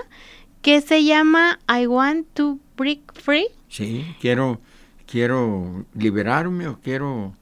que 0.62 0.80
se 0.82 1.04
llama 1.04 1.58
I 1.68 1.86
Want 1.86 2.26
to 2.34 2.58
Break 2.76 3.14
Free. 3.20 3.46
Sí, 3.68 4.04
quiero, 4.20 4.60
quiero 5.06 5.84
liberarme 5.94 6.68
o 6.68 6.78
quiero 6.80 7.34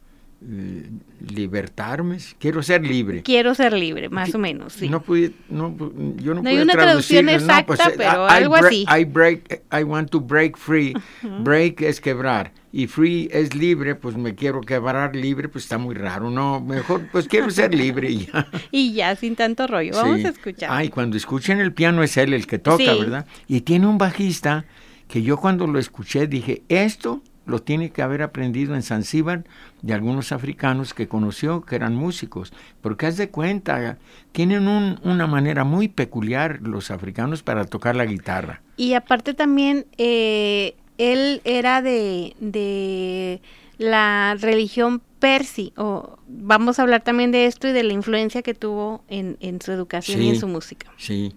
libertarme, 1.21 2.19
quiero 2.39 2.63
ser 2.63 2.83
libre. 2.85 3.23
Quiero 3.23 3.55
ser 3.55 3.73
libre, 3.73 4.09
más 4.09 4.35
o 4.35 4.39
menos, 4.39 4.73
sí. 4.75 4.89
No 4.89 5.03
pude, 5.03 5.33
no, 5.49 5.75
yo 6.17 6.35
no, 6.35 6.43
No 6.43 6.49
hay 6.49 6.59
una 6.59 6.73
traducción 6.75 7.27
no, 7.27 7.33
pues, 7.33 7.43
exacta, 7.43 7.89
eh, 7.89 7.95
pero 7.97 8.27
I- 8.27 8.31
algo 8.31 8.55
break- 8.55 8.67
así. 8.67 8.87
I 9.01 9.05
break, 9.05 9.63
I 9.73 9.83
want 9.83 10.11
to 10.11 10.21
break 10.21 10.57
free. 10.57 10.95
Break 11.41 11.83
es 11.83 12.01
quebrar 12.01 12.53
y 12.73 12.87
free 12.87 13.29
es 13.33 13.55
libre, 13.55 13.95
pues 13.95 14.17
me 14.17 14.35
quiero 14.35 14.61
quebrar 14.61 15.15
libre, 15.17 15.49
pues 15.49 15.65
está 15.65 15.79
muy 15.79 15.95
raro, 15.95 16.31
no, 16.31 16.61
mejor 16.61 17.09
pues 17.11 17.27
quiero 17.29 17.51
ser 17.51 17.75
libre 17.75 18.11
y 18.11 18.27
ya. 18.27 18.47
Y 18.71 18.93
ya, 18.93 19.17
sin 19.17 19.37
tanto 19.37 19.67
rollo, 19.67 19.93
vamos 19.95 20.21
Sí. 20.21 20.27
a 20.27 20.31
escuchar. 20.31 20.71
Ay, 20.73 20.89
cuando 20.89 21.17
escuchen 21.17 21.61
el 21.61 21.73
piano 21.73 22.03
es 22.03 22.17
él 22.17 22.33
el 22.35 22.47
que 22.47 22.59
toca, 22.59 22.77
Sí. 22.79 22.99
¿verdad? 23.01 23.27
Y 23.49 23.63
tiene 23.63 23.87
un 23.87 23.99
bajista 23.99 24.65
que 25.09 25.23
yo 25.23 25.37
cuando 25.39 25.67
lo 25.67 25.79
escuché 25.79 26.27
dije, 26.27 26.63
esto 26.69 27.23
lo 27.49 27.61
tiene 27.61 27.91
que 27.91 28.03
haber 28.03 28.23
aprendido 28.23 28.75
en 28.75 28.83
Zanzíbar 28.83 29.45
de 29.83 29.95
algunos 29.95 30.33
africanos 30.33 30.95
que 30.95 31.09
conoció 31.09 31.63
que 31.63 31.75
eran 31.77 31.95
músicos, 31.97 32.53
porque 32.83 33.07
haz 33.07 33.17
de 33.17 33.31
cuenta, 33.31 33.99
tienen 34.33 34.69
un- 34.69 35.01
una 35.03 35.27
manera 35.27 35.65
muy 35.65 35.89
peculiar 35.89 36.61
los 36.63 36.91
africanos 36.91 37.43
para 37.43 37.65
tocar 37.65 37.97
la 37.97 38.05
guitarra. 38.05 38.61
Y 38.77 38.95
aparte 38.95 39.35
también, 39.35 39.87
eh, 39.97 40.77
él 40.99 41.41
era 41.45 41.81
de, 41.83 42.35
de 42.41 43.41
la 43.79 44.37
religión 44.41 45.01
persi, 45.19 45.73
o 45.77 46.19
vamos 46.29 46.79
a 46.79 46.83
hablar 46.83 47.03
también 47.03 47.33
de 47.33 47.47
esto 47.47 47.67
y 47.67 47.73
de 47.73 47.83
la 47.83 47.93
influencia 47.93 48.43
que 48.43 48.55
tuvo 48.55 49.03
en, 49.09 49.37
en 49.41 49.61
su 49.61 49.73
educación 49.73 50.23
y 50.23 50.29
en 50.31 50.37
su 50.37 50.47
música. 50.49 50.93
Sí, 50.97 51.33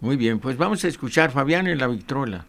muy 0.00 0.16
bien, 0.16 0.38
pues 0.38 0.56
vamos 0.56 0.84
a 0.84 0.88
escuchar 0.88 1.30
Fabián 1.30 1.66
en 1.66 1.78
la 1.78 1.86
Victrola. 1.86 2.44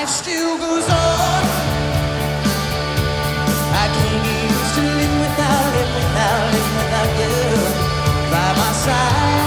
life 0.00 0.08
still 0.10 0.58
goes 0.58 0.88
on. 0.90 1.42
I 3.82 3.86
can't 3.96 4.26
even 4.36 4.84
live 4.98 5.14
without 5.24 5.72
it, 5.80 5.88
without 5.98 6.54
it, 6.58 6.66
without 6.78 7.10
you 7.20 7.34
by 8.30 8.48
my 8.60 8.72
side. 8.84 9.45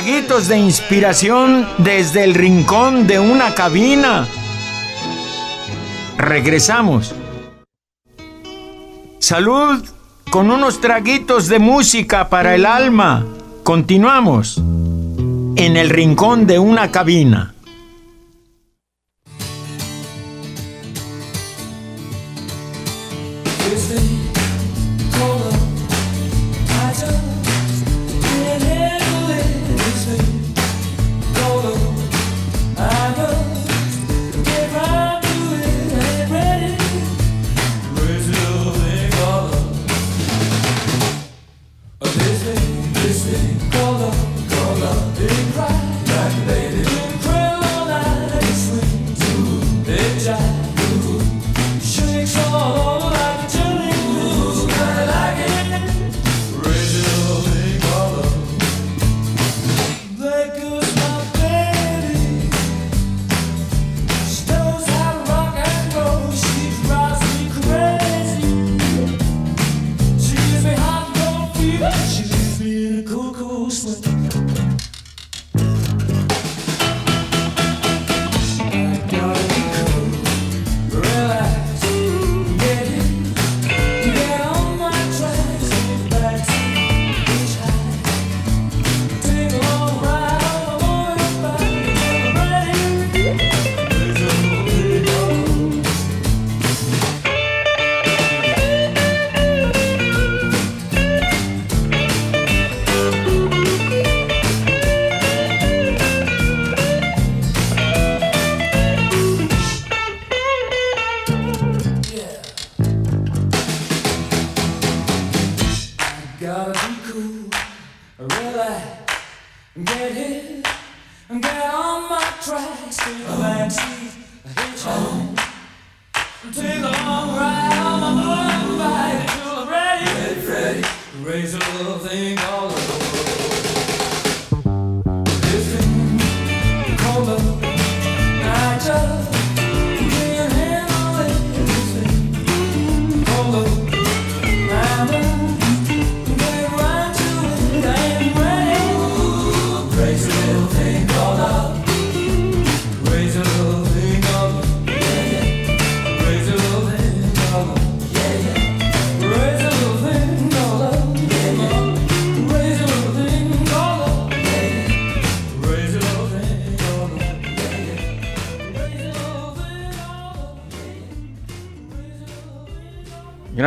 Traguitos 0.00 0.48
de 0.48 0.56
inspiración 0.56 1.68
desde 1.76 2.24
el 2.24 2.32
rincón 2.32 3.06
de 3.06 3.20
una 3.20 3.54
cabina. 3.54 4.26
Regresamos. 6.16 7.14
Salud 9.18 9.84
con 10.30 10.50
unos 10.50 10.80
traguitos 10.80 11.48
de 11.48 11.58
música 11.58 12.30
para 12.30 12.54
el 12.54 12.64
alma. 12.64 13.26
Continuamos 13.62 14.56
en 14.56 15.76
el 15.76 15.90
rincón 15.90 16.46
de 16.46 16.58
una 16.58 16.90
cabina. 16.90 17.52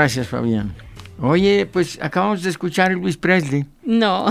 Gracias, 0.03 0.27
Fabián. 0.27 0.75
Oye, 1.21 1.65
pues 1.65 1.97
acabamos 2.01 2.43
de 2.43 2.49
escuchar 2.49 2.91
a 2.91 2.93
Luis 2.93 3.15
Presley. 3.15 3.63
No. 3.85 4.25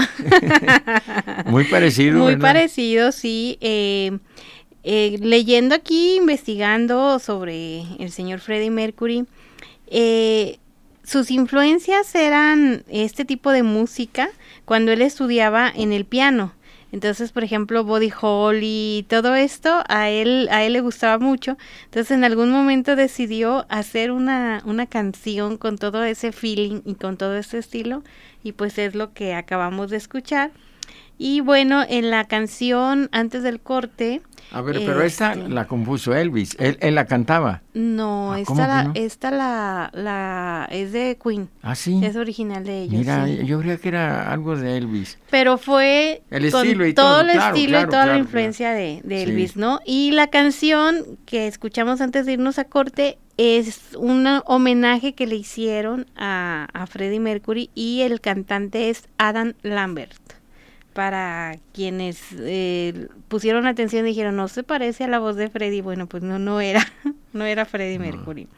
Muy 1.46 1.64
parecido. 1.64 2.18
Muy 2.18 2.36
parecido, 2.36 3.10
sí. 3.10 3.56
Eh, 3.62 4.18
eh, 4.82 5.16
leyendo 5.22 5.74
aquí, 5.74 6.16
investigando 6.16 7.18
sobre 7.20 7.84
el 7.98 8.10
señor 8.10 8.40
Freddie 8.40 8.70
Mercury, 8.70 9.24
eh, 9.86 10.58
sus 11.04 11.30
influencias 11.30 12.14
eran 12.14 12.84
este 12.88 13.24
tipo 13.24 13.50
de 13.50 13.62
música 13.62 14.28
cuando 14.66 14.92
él 14.92 15.00
estudiaba 15.00 15.72
en 15.74 15.94
el 15.94 16.04
piano. 16.04 16.52
Entonces, 16.92 17.32
por 17.32 17.42
ejemplo, 17.42 17.84
Body 17.84 18.12
Holly 18.20 18.98
y 18.98 19.06
todo 19.08 19.34
esto 19.34 19.82
a 19.88 20.10
él 20.10 20.48
a 20.50 20.62
él 20.64 20.74
le 20.74 20.80
gustaba 20.80 21.18
mucho. 21.18 21.56
Entonces, 21.86 22.12
en 22.12 22.24
algún 22.24 22.50
momento 22.50 22.94
decidió 22.96 23.66
hacer 23.68 24.12
una 24.12 24.62
una 24.66 24.86
canción 24.86 25.56
con 25.56 25.78
todo 25.78 26.04
ese 26.04 26.32
feeling 26.32 26.82
y 26.84 26.94
con 26.94 27.16
todo 27.16 27.36
ese 27.36 27.58
estilo 27.58 28.02
y 28.44 28.52
pues 28.52 28.78
es 28.78 28.94
lo 28.94 29.12
que 29.12 29.34
acabamos 29.34 29.90
de 29.90 29.96
escuchar. 29.96 30.52
Y 31.18 31.40
bueno, 31.40 31.84
en 31.88 32.10
la 32.10 32.26
canción 32.26 33.08
antes 33.12 33.42
del 33.42 33.60
corte 33.60 34.22
a 34.52 34.60
ver, 34.60 34.82
pero 34.84 35.02
esta 35.02 35.34
la 35.34 35.66
compuso 35.66 36.14
Elvis, 36.14 36.56
él, 36.58 36.76
él 36.80 36.94
la 36.94 37.06
cantaba. 37.06 37.62
No, 37.74 38.32
ah, 38.32 38.40
esta, 38.40 38.66
la, 38.66 38.90
esta 38.94 39.30
la, 39.30 39.90
la, 39.94 40.68
es 40.70 40.92
de 40.92 41.18
Queen. 41.22 41.48
Ah, 41.62 41.74
sí. 41.74 42.00
Es 42.04 42.16
original 42.16 42.64
de 42.64 42.82
ellos. 42.82 42.98
Mira, 43.00 43.26
yo 43.26 43.60
creía 43.60 43.78
que 43.78 43.88
era 43.88 44.30
algo 44.30 44.56
de 44.56 44.76
Elvis. 44.76 45.18
Pero 45.30 45.58
fue 45.58 46.22
el 46.30 46.44
estilo 46.44 46.86
y 46.86 46.92
todo, 46.92 47.22
el 47.22 47.30
estilo 47.30 47.80
y 47.80 47.86
toda 47.86 48.06
la 48.06 48.18
influencia 48.18 48.72
de, 48.72 49.00
de 49.04 49.22
Elvis, 49.22 49.56
¿no? 49.56 49.80
Y 49.86 50.10
la 50.12 50.28
canción 50.28 51.18
que 51.24 51.46
escuchamos 51.46 52.00
antes 52.00 52.26
de 52.26 52.34
irnos 52.34 52.58
a 52.58 52.64
corte 52.64 53.18
es 53.38 53.80
un 53.96 54.26
homenaje 54.44 55.14
que 55.14 55.26
le 55.26 55.36
hicieron 55.36 56.06
a, 56.16 56.68
a 56.72 56.86
Freddie 56.86 57.20
Mercury 57.20 57.70
y 57.74 58.02
el 58.02 58.20
cantante 58.20 58.90
es 58.90 59.08
Adam 59.16 59.54
Lambert. 59.62 60.41
Para 60.92 61.58
quienes 61.72 62.20
eh, 62.38 63.08
pusieron 63.28 63.66
atención 63.66 64.04
dijeron, 64.04 64.36
no 64.36 64.48
se 64.48 64.62
parece 64.62 65.04
a 65.04 65.08
la 65.08 65.18
voz 65.18 65.36
de 65.36 65.48
Freddie, 65.48 65.80
bueno, 65.80 66.06
pues 66.06 66.22
no, 66.22 66.38
no 66.38 66.60
era, 66.60 66.86
no 67.32 67.44
era 67.44 67.64
Freddie 67.64 67.98
Mercury. 67.98 68.48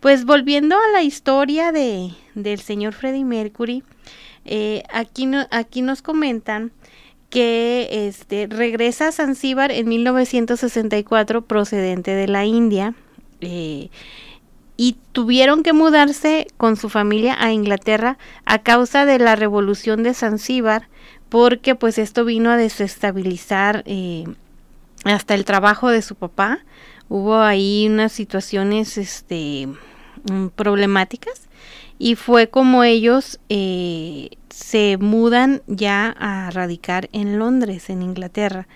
Pues 0.00 0.24
volviendo 0.24 0.76
a 0.76 0.92
la 0.92 1.02
historia 1.02 1.72
de, 1.72 2.10
del 2.34 2.60
señor 2.60 2.94
Freddie 2.94 3.24
Mercury, 3.24 3.84
eh, 4.44 4.82
aquí, 4.92 5.26
no, 5.26 5.46
aquí 5.50 5.82
nos 5.82 6.02
comentan 6.02 6.72
que 7.28 8.08
este, 8.08 8.48
regresa 8.48 9.08
a 9.08 9.12
Zanzíbar 9.12 9.70
en 9.70 9.88
1964 9.88 11.42
procedente 11.42 12.12
de 12.12 12.26
la 12.26 12.44
India 12.44 12.94
eh, 13.40 13.88
y 14.76 14.96
tuvieron 15.12 15.62
que 15.62 15.72
mudarse 15.72 16.48
con 16.56 16.76
su 16.76 16.88
familia 16.88 17.36
a 17.38 17.52
Inglaterra 17.52 18.18
a 18.44 18.58
causa 18.58 19.04
de 19.04 19.18
la 19.18 19.36
revolución 19.36 20.02
de 20.02 20.14
Zanzíbar 20.14 20.88
porque 21.30 21.74
pues 21.74 21.96
esto 21.96 22.24
vino 22.26 22.50
a 22.50 22.56
desestabilizar 22.56 23.82
eh, 23.86 24.24
hasta 25.04 25.34
el 25.34 25.46
trabajo 25.46 25.88
de 25.88 26.02
su 26.02 26.14
papá 26.16 26.60
hubo 27.08 27.40
ahí 27.40 27.86
unas 27.88 28.12
situaciones 28.12 28.98
este 28.98 29.68
mm, 30.30 30.48
problemáticas 30.54 31.48
y 31.98 32.14
fue 32.14 32.48
como 32.48 32.82
ellos 32.84 33.40
eh, 33.50 34.30
se 34.48 34.96
mudan 34.98 35.62
ya 35.66 36.14
a 36.18 36.50
radicar 36.50 37.10
en 37.12 37.38
Londres, 37.38 37.90
en 37.90 38.02
Inglaterra. 38.02 38.66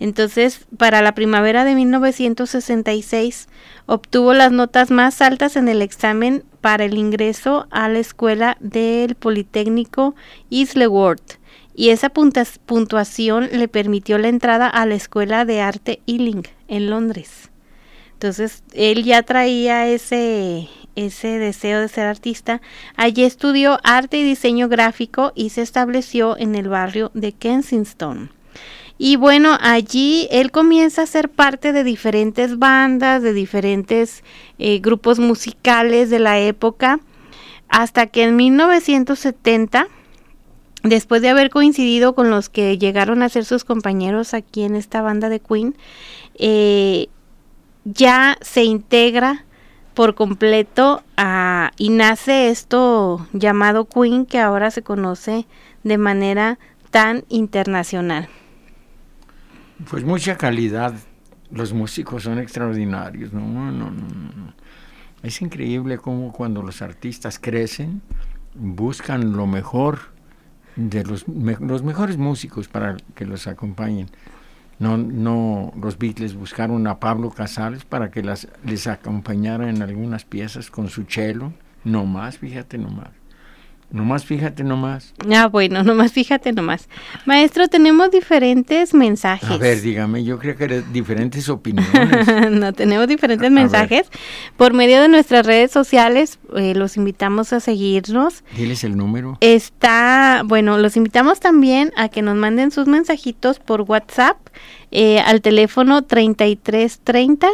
Entonces, 0.00 0.66
para 0.76 1.00
la 1.02 1.14
primavera 1.14 1.64
de 1.64 1.76
1966, 1.76 3.48
obtuvo 3.86 4.34
las 4.34 4.50
notas 4.50 4.90
más 4.90 5.20
altas 5.22 5.54
en 5.54 5.68
el 5.68 5.82
examen 5.82 6.42
para 6.60 6.84
el 6.84 6.98
ingreso 6.98 7.68
a 7.70 7.88
la 7.88 8.00
escuela 8.00 8.56
del 8.60 9.14
Politécnico 9.14 10.16
Isleworth 10.50 11.38
y 11.74 11.90
esa 11.90 12.10
puntuación 12.10 13.48
le 13.52 13.68
permitió 13.68 14.18
la 14.18 14.28
entrada 14.28 14.68
a 14.68 14.86
la 14.86 14.94
Escuela 14.94 15.44
de 15.44 15.60
Arte 15.60 16.00
Ealing 16.06 16.46
en 16.68 16.90
Londres. 16.90 17.50
Entonces, 18.12 18.62
él 18.72 19.04
ya 19.04 19.22
traía 19.22 19.86
ese, 19.88 20.68
ese 20.94 21.38
deseo 21.38 21.80
de 21.80 21.88
ser 21.88 22.06
artista. 22.06 22.62
Allí 22.96 23.24
estudió 23.24 23.78
arte 23.82 24.18
y 24.18 24.22
diseño 24.22 24.68
gráfico 24.68 25.32
y 25.34 25.50
se 25.50 25.62
estableció 25.62 26.38
en 26.38 26.54
el 26.54 26.68
barrio 26.68 27.10
de 27.14 27.32
Kensington. 27.32 28.30
Y 28.96 29.16
bueno, 29.16 29.58
allí 29.60 30.28
él 30.30 30.52
comienza 30.52 31.02
a 31.02 31.06
ser 31.06 31.28
parte 31.28 31.72
de 31.72 31.82
diferentes 31.82 32.58
bandas, 32.58 33.22
de 33.22 33.32
diferentes 33.32 34.22
eh, 34.58 34.78
grupos 34.78 35.18
musicales 35.18 36.10
de 36.10 36.20
la 36.20 36.38
época, 36.38 37.00
hasta 37.68 38.06
que 38.06 38.22
en 38.22 38.36
1970, 38.36 39.88
después 40.84 41.22
de 41.22 41.30
haber 41.30 41.50
coincidido 41.50 42.14
con 42.14 42.30
los 42.30 42.48
que 42.48 42.78
llegaron 42.78 43.22
a 43.22 43.28
ser 43.28 43.44
sus 43.44 43.64
compañeros 43.64 44.34
aquí 44.34 44.62
en 44.62 44.76
esta 44.76 45.02
banda 45.02 45.28
de 45.28 45.40
Queen, 45.40 45.74
eh, 46.38 47.08
ya 47.84 48.38
se 48.40 48.62
integra 48.64 49.44
por 49.94 50.14
completo 50.14 51.02
y 51.78 51.88
nace 51.90 52.50
esto 52.50 53.26
llamado 53.32 53.86
Queen 53.86 54.26
que 54.26 54.38
ahora 54.38 54.70
se 54.70 54.82
conoce 54.82 55.46
de 55.82 55.98
manera 55.98 56.58
tan 56.90 57.24
internacional. 57.28 58.28
Pues 59.90 60.04
mucha 60.04 60.36
calidad. 60.36 60.94
Los 61.50 61.72
músicos 61.72 62.24
son 62.24 62.38
extraordinarios. 62.38 63.32
No, 63.32 63.40
no, 63.40 63.70
no, 63.70 63.92
Es 65.22 65.40
increíble 65.40 65.98
cómo 65.98 66.32
cuando 66.32 66.62
los 66.62 66.82
artistas 66.82 67.38
crecen 67.38 68.02
buscan 68.54 69.36
lo 69.36 69.46
mejor 69.46 70.13
de 70.76 71.04
los, 71.04 71.26
los 71.28 71.82
mejores 71.82 72.16
músicos 72.16 72.68
para 72.68 72.96
que 73.14 73.26
los 73.26 73.46
acompañen. 73.46 74.08
No, 74.78 74.96
no, 74.98 75.72
los 75.80 75.98
Beatles 75.98 76.34
buscaron 76.34 76.86
a 76.86 76.98
Pablo 76.98 77.30
Casals 77.30 77.84
para 77.84 78.10
que 78.10 78.22
las, 78.22 78.48
les 78.64 78.86
acompañara 78.86 79.70
en 79.70 79.82
algunas 79.82 80.24
piezas 80.24 80.70
con 80.70 80.88
su 80.88 81.04
cello, 81.04 81.52
no 81.84 82.06
más, 82.06 82.38
fíjate 82.38 82.76
nomás. 82.76 83.10
Nomás 83.94 84.24
fíjate 84.24 84.64
nomás. 84.64 85.14
Ah, 85.32 85.46
bueno, 85.46 85.84
nomás 85.84 86.10
fíjate 86.10 86.52
nomás. 86.52 86.88
Maestro, 87.26 87.68
tenemos 87.68 88.10
diferentes 88.10 88.92
mensajes. 88.92 89.48
A 89.48 89.56
ver, 89.56 89.80
dígame, 89.82 90.24
yo 90.24 90.36
creo 90.40 90.56
que 90.56 90.64
eran 90.64 90.92
diferentes 90.92 91.48
opiniones. 91.48 92.26
no, 92.50 92.72
tenemos 92.72 93.06
diferentes 93.06 93.52
mensajes. 93.52 94.10
Por 94.56 94.72
medio 94.72 95.00
de 95.00 95.06
nuestras 95.06 95.46
redes 95.46 95.70
sociales, 95.70 96.40
eh, 96.56 96.74
los 96.74 96.96
invitamos 96.96 97.52
a 97.52 97.60
seguirnos. 97.60 98.42
Diles 98.56 98.82
el 98.82 98.96
número. 98.96 99.38
Está, 99.40 100.42
bueno, 100.44 100.76
los 100.76 100.96
invitamos 100.96 101.38
también 101.38 101.92
a 101.96 102.08
que 102.08 102.20
nos 102.20 102.34
manden 102.34 102.72
sus 102.72 102.88
mensajitos 102.88 103.60
por 103.60 103.82
WhatsApp 103.82 104.38
eh, 104.90 105.20
al 105.20 105.40
teléfono 105.40 106.02
3330. 106.02 107.46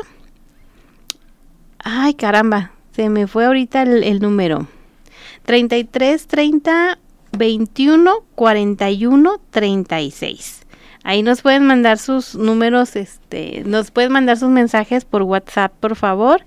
Ay, 1.81 2.14
caramba, 2.14 2.72
se 2.96 3.11
me 3.11 3.26
fue 3.26 3.44
ahorita 3.44 3.83
el, 3.83 4.05
el 4.05 4.20
número. 4.20 4.66
33 5.44 6.26
30 6.26 6.98
21 7.33 8.24
41 8.35 9.40
36. 9.50 10.61
Ahí 11.03 11.22
nos 11.22 11.40
pueden 11.40 11.64
mandar 11.64 11.96
sus 11.96 12.35
números, 12.35 12.94
este, 12.94 13.62
nos 13.64 13.90
pueden 13.90 14.12
mandar 14.12 14.37
sus 14.37 14.50
mensajes 14.50 15.07
por 15.07 15.22
WhatsApp, 15.22 15.72
por 15.81 15.96
favor. 15.96 16.44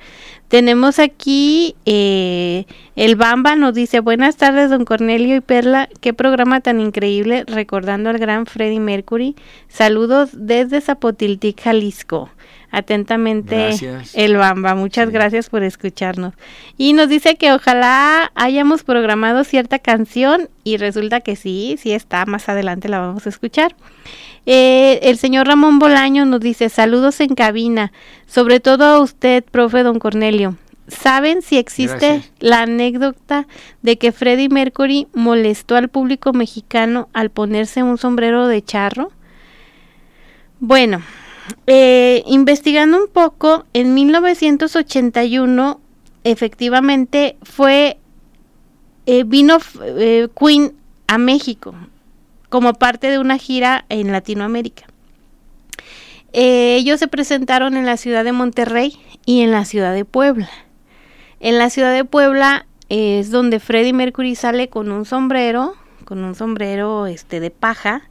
Tenemos 0.48 1.00
aquí 1.00 1.76
eh, 1.86 2.66
el 2.96 3.16
Bamba 3.16 3.56
nos 3.56 3.74
dice 3.74 4.00
buenas 4.00 4.38
tardes, 4.38 4.70
don 4.70 4.86
Cornelio 4.86 5.36
y 5.38 5.42
Perla, 5.42 5.90
qué 6.02 6.14
programa 6.14 6.62
tan 6.62 6.80
increíble, 6.80 7.46
recordando 7.48 8.12
al 8.12 8.20
gran 8.20 8.46
Freddie 8.46 8.80
Mercury. 8.80 9.36
Saludos 9.70 10.30
desde 10.34 10.82
Zapotiltic, 10.82 11.60
Jalisco. 11.60 12.30
Atentamente 12.76 13.76
el 14.16 14.36
Bamba. 14.36 14.74
Muchas 14.74 15.12
gracias 15.12 15.48
por 15.48 15.62
escucharnos. 15.62 16.34
Y 16.76 16.94
nos 16.94 17.08
dice 17.08 17.36
que 17.36 17.54
ojalá 17.54 18.32
hayamos 18.34 18.84
programado 18.84 19.44
cierta 19.44 19.78
canción 19.78 20.50
y 20.64 20.78
resulta 20.78 21.22
que 21.22 21.36
sí, 21.36 21.78
sí 21.80 21.92
está, 21.92 22.26
más 22.26 22.50
adelante 22.50 22.90
la 22.90 22.98
vamos 22.98 23.28
a 23.28 23.30
escuchar. 23.30 23.76
Eh, 24.48 25.00
el 25.04 25.20
señor 25.20 25.46
Ramón 25.46 25.78
Bolaño 25.78 26.26
nos 26.26 26.40
dice 26.40 26.68
saludos 26.70 27.22
en 27.22 27.36
cabina, 27.36 27.94
sobre 28.26 28.60
todo 28.60 28.86
a 28.86 29.00
usted, 29.00 29.44
profe 29.44 29.84
don 29.84 30.00
Cornelio. 30.00 30.58
¿Saben 30.88 31.44
si 31.44 31.60
existe 31.60 32.24
la 32.40 32.64
anécdota 32.64 33.46
de 33.84 34.00
que 34.00 34.12
Freddie 34.12 34.50
Mercury 34.50 35.08
molestó 35.14 35.76
al 35.76 35.90
público 35.90 36.34
mexicano 36.34 37.08
al 37.14 37.30
ponerse 37.30 37.84
un 37.84 38.00
sombrero 38.00 38.48
de 38.48 38.64
charro? 38.64 39.12
Bueno, 40.60 41.04
eh, 41.68 42.24
investigando 42.28 42.98
un 42.98 43.08
poco, 43.08 43.66
en 43.74 43.94
1981 43.94 45.80
efectivamente 46.24 47.38
fue 47.42 47.98
eh, 49.06 49.24
vino 49.24 49.58
eh, 49.84 50.28
Queen 50.38 50.74
a 51.08 51.18
México 51.18 51.76
como 52.50 52.74
parte 52.74 53.08
de 53.08 53.20
una 53.20 53.38
gira 53.38 53.86
en 53.90 54.12
Latinoamérica. 54.12 54.86
ellos 56.34 57.00
se 57.00 57.08
presentaron 57.08 57.76
en 57.76 57.86
la 57.86 57.98
ciudad 57.98 58.24
de 58.24 58.32
Monterrey 58.32 59.00
y 59.26 59.42
en 59.42 59.52
la 59.52 59.66
ciudad 59.66 59.94
de 59.94 60.06
Puebla. 60.06 60.50
En 61.40 61.58
la 61.58 61.70
ciudad 61.70 61.94
de 61.94 62.06
Puebla 62.06 62.68
es 62.90 63.32
donde 63.32 63.60
Freddie 63.60 63.94
Mercury 63.94 64.36
sale 64.36 64.70
con 64.70 64.92
un 64.92 65.06
sombrero, 65.06 65.76
con 66.06 66.24
un 66.24 66.36
sombrero 66.36 67.08
este 67.08 67.40
de 67.40 67.50
paja 67.50 68.10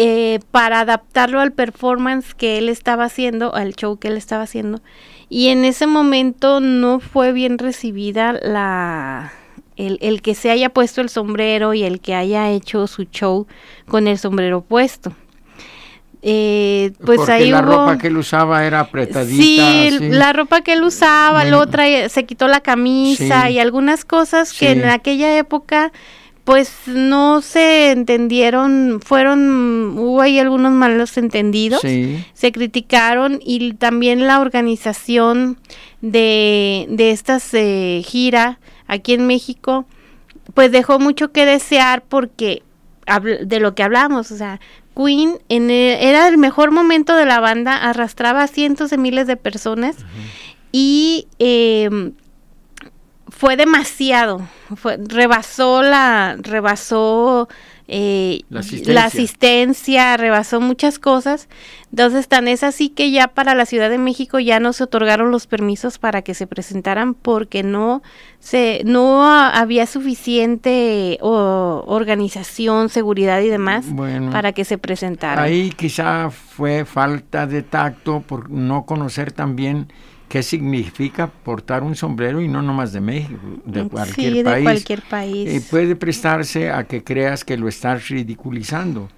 eh, 0.00 0.38
para 0.52 0.78
adaptarlo 0.80 1.40
al 1.40 1.50
performance 1.50 2.32
que 2.32 2.56
él 2.58 2.68
estaba 2.68 3.04
haciendo, 3.04 3.52
al 3.52 3.74
show 3.74 3.98
que 3.98 4.06
él 4.06 4.16
estaba 4.16 4.44
haciendo. 4.44 4.80
Y 5.28 5.48
en 5.48 5.64
ese 5.64 5.88
momento 5.88 6.60
no 6.60 7.00
fue 7.00 7.32
bien 7.32 7.58
recibida 7.58 8.32
la, 8.32 9.32
el, 9.76 10.22
que 10.22 10.36
se 10.36 10.52
haya 10.52 10.70
puesto 10.70 11.00
el 11.00 11.08
sombrero 11.08 11.74
y 11.74 11.82
el 11.82 12.00
que 12.00 12.14
haya 12.14 12.48
hecho 12.50 12.86
su 12.86 13.04
show 13.04 13.48
con 13.88 14.06
el 14.06 14.18
sombrero 14.18 14.60
puesto. 14.60 15.12
Eh, 16.22 16.92
pues 17.04 17.18
Porque 17.18 17.32
ahí 17.32 17.50
la 17.50 17.62
ropa 17.62 17.98
que 17.98 18.06
él 18.06 18.18
usaba 18.18 18.64
era 18.64 18.80
apretadita. 18.80 19.42
Sí, 19.42 19.98
la 20.00 20.32
ropa 20.32 20.62
que 20.62 20.74
él 20.74 20.82
usaba, 20.84 21.44
la 21.44 21.58
otra 21.58 22.08
se 22.08 22.24
quitó 22.24 22.46
la 22.46 22.60
camisa 22.60 23.50
y 23.50 23.58
algunas 23.58 24.04
cosas 24.04 24.52
que 24.52 24.70
en 24.70 24.84
aquella 24.84 25.36
época 25.36 25.92
pues 26.48 26.72
no 26.86 27.42
se 27.42 27.90
entendieron, 27.90 29.00
fueron, 29.04 29.98
hubo 29.98 30.22
ahí 30.22 30.38
algunos 30.38 30.72
malos 30.72 31.18
entendidos, 31.18 31.82
se 31.82 32.52
criticaron 32.52 33.38
y 33.44 33.74
también 33.74 34.26
la 34.26 34.40
organización 34.40 35.58
de, 36.00 36.86
de 36.88 37.10
estas 37.10 37.52
eh, 37.52 38.02
gira 38.02 38.60
aquí 38.86 39.12
en 39.12 39.26
México, 39.26 39.84
pues 40.54 40.72
dejó 40.72 40.98
mucho 40.98 41.32
que 41.32 41.44
desear 41.44 42.02
porque 42.08 42.62
de 43.44 43.60
lo 43.60 43.74
que 43.74 43.82
hablamos, 43.82 44.30
o 44.30 44.36
sea, 44.38 44.58
Queen 44.96 45.34
en 45.50 45.68
era 45.68 46.28
el 46.28 46.38
mejor 46.38 46.70
momento 46.70 47.14
de 47.14 47.26
la 47.26 47.40
banda, 47.40 47.76
arrastraba 47.76 48.42
a 48.42 48.48
cientos 48.48 48.88
de 48.88 48.96
miles 48.96 49.26
de 49.26 49.36
personas 49.36 49.96
y 50.72 51.26
em, 51.38 52.14
fue 53.30 53.56
demasiado, 53.56 54.40
fue, 54.76 54.96
rebasó 54.96 55.82
la, 55.82 56.36
rebasó 56.40 57.48
eh, 57.86 58.42
la, 58.48 59.04
asistencia. 59.04 60.16
rebasó 60.16 60.60
muchas 60.60 60.98
cosas. 60.98 61.48
Entonces, 61.90 62.28
tan 62.28 62.48
es 62.48 62.62
así 62.62 62.90
que 62.90 63.10
ya 63.10 63.28
para 63.28 63.54
la 63.54 63.64
Ciudad 63.66 63.90
de 63.90 63.98
México 63.98 64.38
ya 64.38 64.60
no 64.60 64.72
se 64.72 64.84
otorgaron 64.84 65.30
los 65.30 65.46
permisos 65.46 65.98
para 65.98 66.22
que 66.22 66.34
se 66.34 66.46
presentaran 66.46 67.14
porque 67.14 67.62
no 67.62 68.02
se 68.40 68.82
no 68.84 69.24
había 69.24 69.86
suficiente 69.86 71.18
organización, 71.20 72.88
seguridad 72.88 73.40
y 73.40 73.48
demás 73.48 73.86
para 74.32 74.52
que 74.52 74.64
se 74.64 74.78
presentaran. 74.78 75.42
Ahí 75.42 75.70
quizá 75.70 76.30
fue 76.30 76.84
falta 76.84 77.46
de 77.46 77.62
tacto 77.62 78.20
por 78.20 78.50
no 78.50 78.84
conocer 78.84 79.32
también 79.32 79.88
qué 80.28 80.42
significa 80.42 81.26
portar 81.26 81.82
un 81.82 81.96
sombrero 81.96 82.40
y 82.40 82.48
no 82.48 82.62
nomás 82.62 82.92
de 82.92 83.00
México, 83.00 83.40
de 83.64 83.88
cualquier 83.88 84.32
sí, 84.32 84.42
de 84.42 84.62
cualquier 84.62 85.02
país. 85.02 85.48
Eh, 85.48 85.62
puede 85.68 85.96
prestarse 85.96 86.70
a 86.70 86.84
que 86.84 87.02
creas 87.02 87.44
que 87.44 87.56
lo 87.56 87.68
estás 87.68 88.08
ridiculizando. 88.08 89.08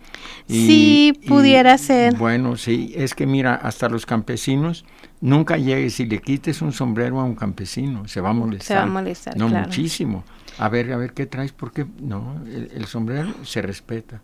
sí, 0.48 1.12
pudiera 1.26 1.76
ser. 1.78 2.16
Bueno, 2.16 2.56
sí, 2.56 2.92
es 2.96 3.14
que 3.14 3.26
mira, 3.26 3.54
hasta 3.54 3.88
los 3.88 4.06
campesinos, 4.06 4.84
nunca 5.20 5.56
llegues 5.56 5.98
y 6.00 6.06
le 6.06 6.20
quites 6.20 6.62
un 6.62 6.72
sombrero 6.72 7.20
a 7.20 7.24
un 7.24 7.34
campesino, 7.34 8.06
se 8.06 8.20
va 8.20 8.30
a 8.30 8.34
molestar. 8.34 8.66
Se 8.66 8.74
va 8.74 8.82
a 8.82 8.86
molestar, 8.86 9.36
No, 9.36 9.48
muchísimo. 9.48 10.24
A 10.58 10.68
ver, 10.68 10.92
a 10.92 10.96
ver, 10.96 11.12
¿qué 11.12 11.26
traes? 11.26 11.52
Porque 11.52 11.86
no, 12.00 12.40
el 12.46 12.84
sombrero 12.86 13.32
se 13.42 13.62
respeta. 13.62 14.20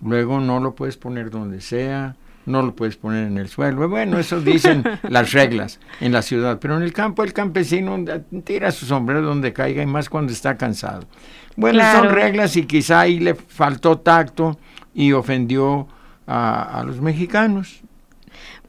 Luego 0.00 0.40
no 0.40 0.60
lo 0.60 0.74
puedes 0.74 0.96
poner 0.96 1.30
donde 1.30 1.60
sea 1.60 2.16
no 2.46 2.62
lo 2.62 2.74
puedes 2.74 2.96
poner 2.96 3.26
en 3.26 3.38
el 3.38 3.48
suelo. 3.48 3.88
Bueno, 3.88 4.18
eso 4.18 4.40
dicen 4.40 4.84
las 5.08 5.32
reglas 5.32 5.80
en 6.00 6.12
la 6.12 6.22
ciudad, 6.22 6.58
pero 6.60 6.76
en 6.76 6.82
el 6.82 6.92
campo 6.92 7.22
el 7.24 7.32
campesino 7.32 7.96
tira 8.44 8.70
su 8.72 8.86
sombrero 8.86 9.22
donde 9.22 9.52
caiga 9.52 9.82
y 9.82 9.86
más 9.86 10.08
cuando 10.08 10.32
está 10.32 10.56
cansado. 10.56 11.06
Bueno, 11.56 11.82
son 11.92 12.10
reglas 12.10 12.56
y 12.56 12.64
quizá 12.64 13.00
ahí 13.00 13.18
le 13.20 13.34
faltó 13.34 13.98
tacto 13.98 14.58
y 14.94 15.12
ofendió 15.12 15.86
a, 16.26 16.80
a 16.80 16.84
los 16.84 17.00
mexicanos. 17.00 17.82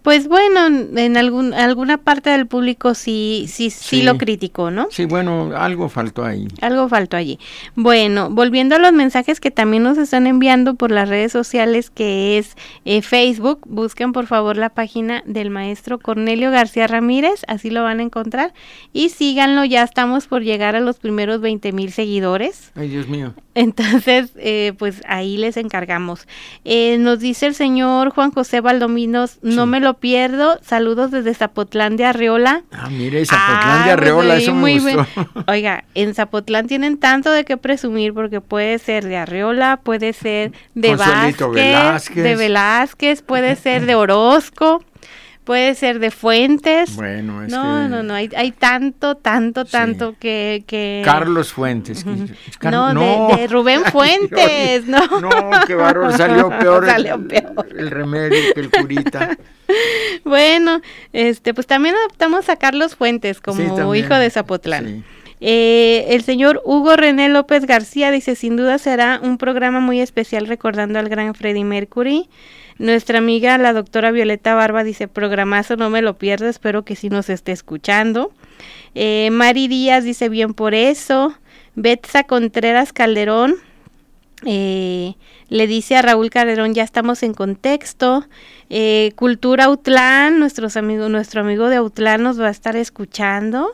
Pues 0.04 0.28
bueno, 0.28 0.68
en 0.68 1.16
algún, 1.16 1.54
alguna 1.54 1.98
parte 1.98 2.30
del 2.30 2.46
público 2.46 2.94
sí, 2.94 3.46
sí, 3.48 3.70
sí, 3.70 4.04
lo 4.04 4.18
criticó, 4.18 4.70
¿no? 4.70 4.88
Sí, 4.92 5.06
bueno, 5.06 5.52
algo 5.56 5.88
faltó 5.88 6.26
ahí. 6.26 6.48
Algo 6.60 6.90
faltó 6.90 7.16
allí. 7.16 7.40
Bueno, 7.76 8.30
volviendo 8.30 8.76
a 8.76 8.80
los 8.80 8.92
mensajes 8.92 9.40
que 9.40 9.50
también 9.50 9.84
nos 9.84 9.98
están 9.98 10.28
enviando 10.28 10.76
por 10.76 10.92
las 10.92 11.08
redes 11.08 11.32
sociales, 11.32 11.90
que 11.90 12.38
es 12.38 12.58
eh, 12.84 13.02
Facebook, 13.02 13.62
busquen 13.66 14.12
por 14.12 14.28
favor 14.28 14.58
la 14.58 14.70
página 14.70 15.24
del 15.26 15.50
maestro 15.50 16.00
Cornelio 16.00 16.52
García 16.52 16.86
Ramírez, 16.86 17.44
así 17.48 17.70
lo 17.70 17.84
van 17.84 18.02
a 18.02 18.04
encontrar, 18.04 18.54
y 18.92 19.08
síganlo, 19.08 19.64
ya 19.64 19.84
estamos 19.84 20.28
por 20.28 20.44
llegar 20.44 20.76
a 20.76 20.82
los 20.82 21.00
primeros 21.00 21.40
20 21.40 21.72
mil 21.72 21.94
seguidores. 21.94 22.74
Ay, 22.76 22.90
Dios 22.90 23.08
mío. 23.08 23.34
Entonces, 23.56 24.32
eh, 24.38 24.74
pues 24.78 25.02
ahí 25.08 25.38
les 25.38 25.58
encargamos. 25.58 26.28
Eh, 26.66 26.98
nos 26.98 27.20
dice 27.20 27.46
el 27.46 27.56
señor 27.56 28.10
Juan 28.10 28.32
José 28.32 28.62
Valdominos, 28.62 29.40
no 29.42 29.66
me 29.66 29.80
lo 29.80 29.93
pierdo. 29.96 30.60
Saludos 30.62 31.12
desde 31.12 31.34
Zapotlán 31.34 31.98
de 31.98 32.06
Arreola. 32.06 32.64
Ah, 32.72 32.90
mire, 32.90 33.26
Zapotlán 33.26 33.86
de 33.86 33.92
ah, 33.92 33.96
pues 33.96 34.10
Arreola, 34.10 34.36
eso 34.38 34.54
me 34.54 34.80
gustó. 34.80 35.08
Oiga, 35.48 35.84
en 35.96 36.14
Zapotlán 36.14 36.68
tienen 36.68 36.98
tanto 36.98 37.32
de 37.32 37.46
qué 37.46 37.58
presumir 37.58 38.14
porque 38.14 38.42
puede 38.42 38.80
ser 38.80 39.06
de 39.06 39.18
Arreola, 39.18 39.80
puede 39.84 40.14
ser 40.14 40.52
de 40.74 40.96
Vázquez, 40.96 42.16
de 42.16 42.36
Velázquez, 42.36 43.22
puede 43.22 43.56
ser 43.56 43.86
de 43.86 43.96
Orozco 43.96 44.84
puede 45.44 45.76
ser 45.76 46.00
de 46.00 46.12
Fuentes. 46.12 46.96
Bueno, 46.96 47.44
es 47.44 47.52
no, 47.52 47.88
no, 47.88 48.04
no, 48.04 48.14
hay, 48.14 48.30
hay 48.36 48.52
tanto, 48.52 49.16
tanto, 49.16 49.66
tanto 49.66 50.16
que, 50.20 50.64
que, 50.68 51.02
Carlos 51.04 51.54
Fuentes. 51.54 52.06
no, 52.06 52.94
no. 52.94 53.36
De, 53.36 53.48
Rubén 53.48 53.84
Fuentes, 53.92 54.86
no. 54.88 55.06
No, 55.20 55.30
qué 55.68 55.78
salió 56.18 56.50
peor, 56.60 56.86
salió 56.86 57.28
peor. 57.28 57.68
El, 57.78 57.92
remedio 57.92 58.54
que 58.54 58.60
el 58.62 58.72
curita. 58.72 59.38
bueno, 60.24 60.82
este, 61.12 61.54
pues 61.54 61.68
también 61.68 61.96
adoptamos 61.96 62.50
a 62.50 62.56
Carlos 62.56 62.96
Fuentes 62.96 63.42
como 63.42 63.96
hijo 63.96 64.16
de 64.16 64.30
Zapotlán. 64.30 65.04
Eh, 65.46 66.06
el 66.16 66.24
señor 66.24 66.62
Hugo 66.64 66.96
René 66.96 67.28
López 67.28 67.66
García 67.66 68.12
dice, 68.12 68.36
sin 68.36 68.56
duda 68.56 68.78
será 68.78 69.20
un 69.22 69.38
programa 69.38 69.82
muy 69.82 70.00
especial 70.00 70.48
recordando 70.48 71.00
al 71.00 71.10
gran 71.10 71.36
Freddie 71.36 71.66
Mercury. 71.66 72.30
Nuestra 72.78 73.20
amiga, 73.20 73.58
la 73.58 73.74
doctora 73.74 74.12
Violeta 74.12 74.56
Barba, 74.56 74.84
dice, 74.84 75.08
programazo, 75.08 75.76
no 75.76 75.90
me 75.90 76.02
lo 76.02 76.18
pierdo, 76.18 76.48
espero 76.48 76.84
que 76.84 76.96
sí 76.96 77.10
nos 77.10 77.30
esté 77.30 77.52
escuchando. 77.52 78.32
Eh, 78.96 79.30
Mari 79.32 79.68
Díaz 79.68 80.04
dice, 80.04 80.30
bien 80.30 80.54
por 80.54 80.74
eso. 80.74 81.34
Betsa 81.76 82.24
Contreras 82.24 82.94
Calderón 82.94 83.56
eh, 84.46 85.16
le 85.50 85.68
dice 85.68 85.96
a 85.96 86.02
Raúl 86.02 86.30
Calderón, 86.30 86.74
ya 86.74 86.84
estamos 86.84 87.24
en 87.24 87.34
contexto. 87.34 88.26
Eh, 88.70 89.12
Cultura 89.16 89.66
Autlán, 89.66 90.40
nuestros 90.40 90.78
amigos, 90.78 91.10
nuestro 91.10 91.42
amigo 91.42 91.70
de 91.70 91.78
Autlán 91.78 92.24
nos 92.24 92.40
va 92.40 92.48
a 92.48 92.52
estar 92.52 92.76
escuchando. 92.76 93.72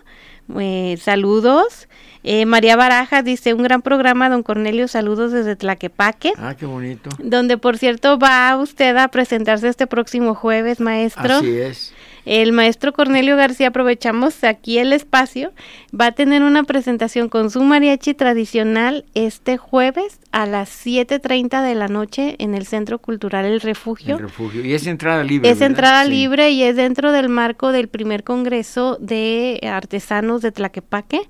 Saludos. 1.00 1.88
Eh, 2.24 2.46
María 2.46 2.76
Barajas 2.76 3.24
dice, 3.24 3.54
un 3.54 3.64
gran 3.64 3.82
programa, 3.82 4.30
don 4.30 4.44
Cornelio, 4.44 4.88
saludos 4.88 5.32
desde 5.32 5.56
Tlaquepaque. 5.56 6.34
Ah, 6.38 6.56
qué 6.56 6.66
bonito. 6.66 7.10
Donde, 7.20 7.58
por 7.58 7.78
cierto, 7.78 8.20
va 8.20 8.58
usted 8.58 8.98
a 8.98 9.08
presentarse 9.08 9.70
este 9.70 9.88
próximo 9.88 10.36
jueves, 10.36 10.82
maestro. 10.82 11.36
Así 11.36 11.58
es. 11.58 11.94
El 12.26 12.52
maestro 12.52 12.94
Cornelio 12.94 13.36
García, 13.38 13.70
aprovechamos 13.70 14.44
aquí 14.44 14.78
el 14.78 14.94
espacio, 14.94 15.52
va 15.98 16.08
a 16.08 16.12
tener 16.12 16.44
una 16.44 16.64
presentación 16.64 17.30
con 17.30 17.50
su 17.50 17.64
mariachi 17.64 18.14
tradicional 18.14 19.06
este 19.14 19.58
jueves 19.58 20.20
a 20.32 20.46
las 20.46 20.86
7.30 20.86 21.64
de 21.64 21.76
la 21.76 21.88
noche 21.88 22.36
en 22.40 22.56
el 22.56 22.66
Centro 22.66 23.00
Cultural 23.00 23.46
El 23.46 23.62
Refugio. 23.62 24.18
El 24.18 24.24
Refugio. 24.24 24.66
Y 24.66 24.74
es 24.74 24.86
entrada 24.88 25.24
libre. 25.24 25.50
Es 25.50 25.62
entrada 25.62 26.04
libre 26.06 26.52
y 26.52 26.64
es 26.64 26.76
dentro 26.76 27.12
del 27.12 27.30
marco 27.30 27.72
del 27.72 27.88
primer 27.88 28.24
Congreso 28.24 28.98
de 29.00 29.60
Artesanos 29.64 30.42
de 30.42 30.52
Tlaquepaque. 30.52 31.22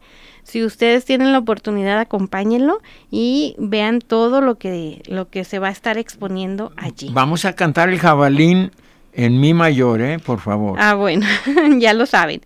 Si 0.43 0.63
ustedes 0.63 1.05
tienen 1.05 1.31
la 1.31 1.37
oportunidad, 1.37 1.99
acompáñenlo 1.99 2.79
y 3.11 3.55
vean 3.59 3.99
todo 3.99 4.41
lo 4.41 4.57
que, 4.57 5.03
lo 5.07 5.29
que 5.29 5.43
se 5.43 5.59
va 5.59 5.67
a 5.67 5.71
estar 5.71 5.97
exponiendo 5.97 6.71
allí. 6.75 7.09
Vamos 7.13 7.45
a 7.45 7.53
cantar 7.53 7.89
el 7.89 7.99
jabalín 7.99 8.71
en 9.13 9.39
mi 9.39 9.53
mayor, 9.53 10.01
¿eh? 10.01 10.19
Por 10.19 10.39
favor. 10.39 10.77
Ah, 10.79 10.95
bueno, 10.95 11.25
ya 11.77 11.93
lo 11.93 12.05
saben. 12.05 12.41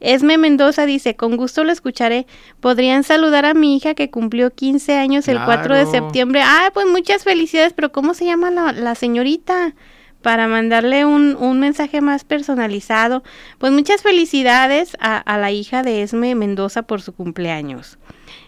Esme 0.00 0.38
Mendoza 0.38 0.86
dice, 0.86 1.16
con 1.16 1.36
gusto 1.36 1.64
lo 1.64 1.72
escucharé. 1.72 2.26
¿Podrían 2.60 3.04
saludar 3.04 3.44
a 3.44 3.54
mi 3.54 3.76
hija 3.76 3.94
que 3.94 4.10
cumplió 4.10 4.50
15 4.50 4.96
años 4.96 5.28
el 5.28 5.42
4 5.42 5.76
de 5.76 5.86
septiembre? 5.86 6.42
Ah, 6.44 6.70
pues 6.74 6.86
muchas 6.86 7.24
felicidades, 7.24 7.72
pero 7.72 7.92
¿cómo 7.92 8.14
se 8.14 8.24
llama 8.24 8.50
la, 8.50 8.72
la 8.72 8.94
señorita? 8.94 9.74
para 10.22 10.48
mandarle 10.48 11.04
un, 11.04 11.36
un, 11.36 11.60
mensaje 11.60 12.00
más 12.00 12.24
personalizado. 12.24 13.22
Pues 13.58 13.70
muchas 13.70 14.02
felicidades 14.02 14.96
a, 14.98 15.18
a, 15.18 15.38
la 15.38 15.52
hija 15.52 15.84
de 15.84 16.02
Esme 16.02 16.34
Mendoza 16.34 16.82
por 16.82 17.00
su 17.00 17.12
cumpleaños. 17.12 17.96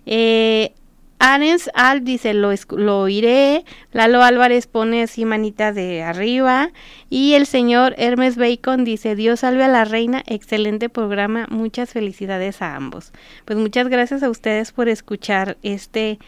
Eh, 0.04 0.72
Arens 1.18 1.70
Al 1.74 2.04
dice, 2.04 2.35
lo, 2.35 2.52
lo 2.76 3.00
oiré. 3.00 3.64
Lalo 3.92 4.22
Álvarez 4.22 4.66
pone 4.66 5.02
así 5.02 5.24
manita 5.24 5.72
de 5.72 6.02
arriba. 6.02 6.70
Y 7.11 7.35
el 7.35 7.46
señor 7.46 7.94
Hermes 7.98 8.37
Bacon 8.37 8.85
dice, 8.85 9.16
Dios 9.16 9.40
salve 9.40 9.64
a 9.64 9.68
la 9.68 9.85
reina. 9.85 10.22
Excelente 10.26 10.88
programa. 10.88 11.46
Muchas 11.50 11.90
felicidades 11.90 12.62
a 12.62 12.76
ambos. 12.76 13.12
Pues 13.44 13.59
muchas 13.59 13.88
gracias 13.88 14.22
a 14.22 14.31
ustedes 14.31 14.72
por 14.72 14.88
escuchar 14.88 15.57
este 15.62 16.18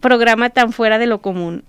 programa 0.00 0.50
tan 0.50 0.72
fuera 0.72 0.98
de 0.98 1.06
lo 1.06 1.22
común. 1.22 1.64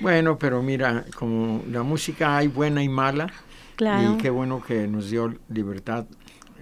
Bueno, 0.00 0.38
pero 0.38 0.62
mira, 0.62 1.04
como 1.16 1.62
la 1.70 1.82
música 1.82 2.36
hay 2.36 2.48
buena 2.48 2.82
y 2.82 2.88
mala, 2.88 3.32
y 3.80 4.16
qué 4.18 4.30
bueno 4.30 4.62
que 4.62 4.86
nos 4.86 5.10
dio 5.10 5.34
libertad 5.48 6.06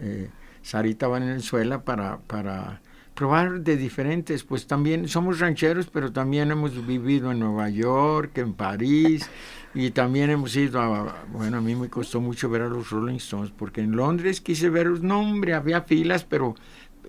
eh, 0.00 0.31
Sarita 0.62 1.07
Valenzuela 1.07 1.83
para, 1.83 2.18
para 2.18 2.81
probar 3.16 3.62
de 3.62 3.76
diferentes, 3.76 4.44
pues 4.44 4.66
también 4.66 5.09
somos 5.09 5.40
rancheros, 5.40 5.87
pero 5.87 6.12
también 6.12 6.50
hemos 6.50 6.87
vivido 6.87 7.33
en 7.33 7.40
Nueva 7.40 7.70
York, 7.70 8.37
en 8.38 8.52
París, 8.52 9.29
y 9.74 9.90
también 9.90 10.31
hemos 10.31 10.55
ido 10.55 10.81
a, 10.81 11.24
bueno, 11.33 11.57
a 11.57 11.61
mí 11.62 11.74
me 11.74 11.88
costó 11.88 12.20
mucho 12.20 12.50
ver 12.50 12.62
a 12.62 12.68
los 12.68 12.90
Rolling 12.90 13.16
Stones, 13.16 13.50
porque 13.57 13.81
en 13.81 13.96
Londres 13.96 14.42
quise 14.42 14.68
verlos, 14.68 15.00
no 15.02 15.20
hombre, 15.20 15.55
había 15.55 15.81
filas, 15.81 16.24
pero 16.24 16.55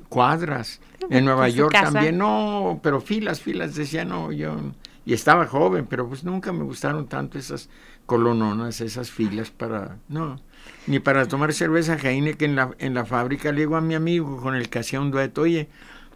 cuadras. 0.07 0.79
En 1.09 1.25
Nueva 1.25 1.49
York 1.49 1.73
también, 1.73 2.17
no, 2.17 2.79
pero 2.81 3.01
filas, 3.01 3.41
filas, 3.41 3.75
decía, 3.75 4.05
no, 4.05 4.31
yo 4.31 4.55
y 5.07 5.13
estaba 5.13 5.45
joven, 5.47 5.87
pero 5.89 6.05
pues 6.05 6.25
nunca 6.25 6.51
me 6.51 6.65
gustaron 6.65 7.07
tanto 7.07 7.37
esas 7.37 7.69
colononas, 8.05 8.81
esas 8.81 9.09
filas 9.09 9.51
para, 9.51 9.99
no, 10.09 10.41
ni 10.85 10.99
para 10.99 11.29
tomar 11.29 11.53
cerveza 11.53 11.95
que 11.95 12.09
en 12.09 12.55
la, 12.57 12.75
en 12.77 12.93
la 12.93 13.05
fábrica 13.05 13.53
le 13.53 13.59
digo 13.59 13.77
a 13.77 13.81
mi 13.81 13.95
amigo 13.95 14.41
con 14.41 14.53
el 14.53 14.67
que 14.67 14.79
hacía 14.79 14.99
un 14.99 15.09
dueto, 15.09 15.43
oye, 15.43 15.69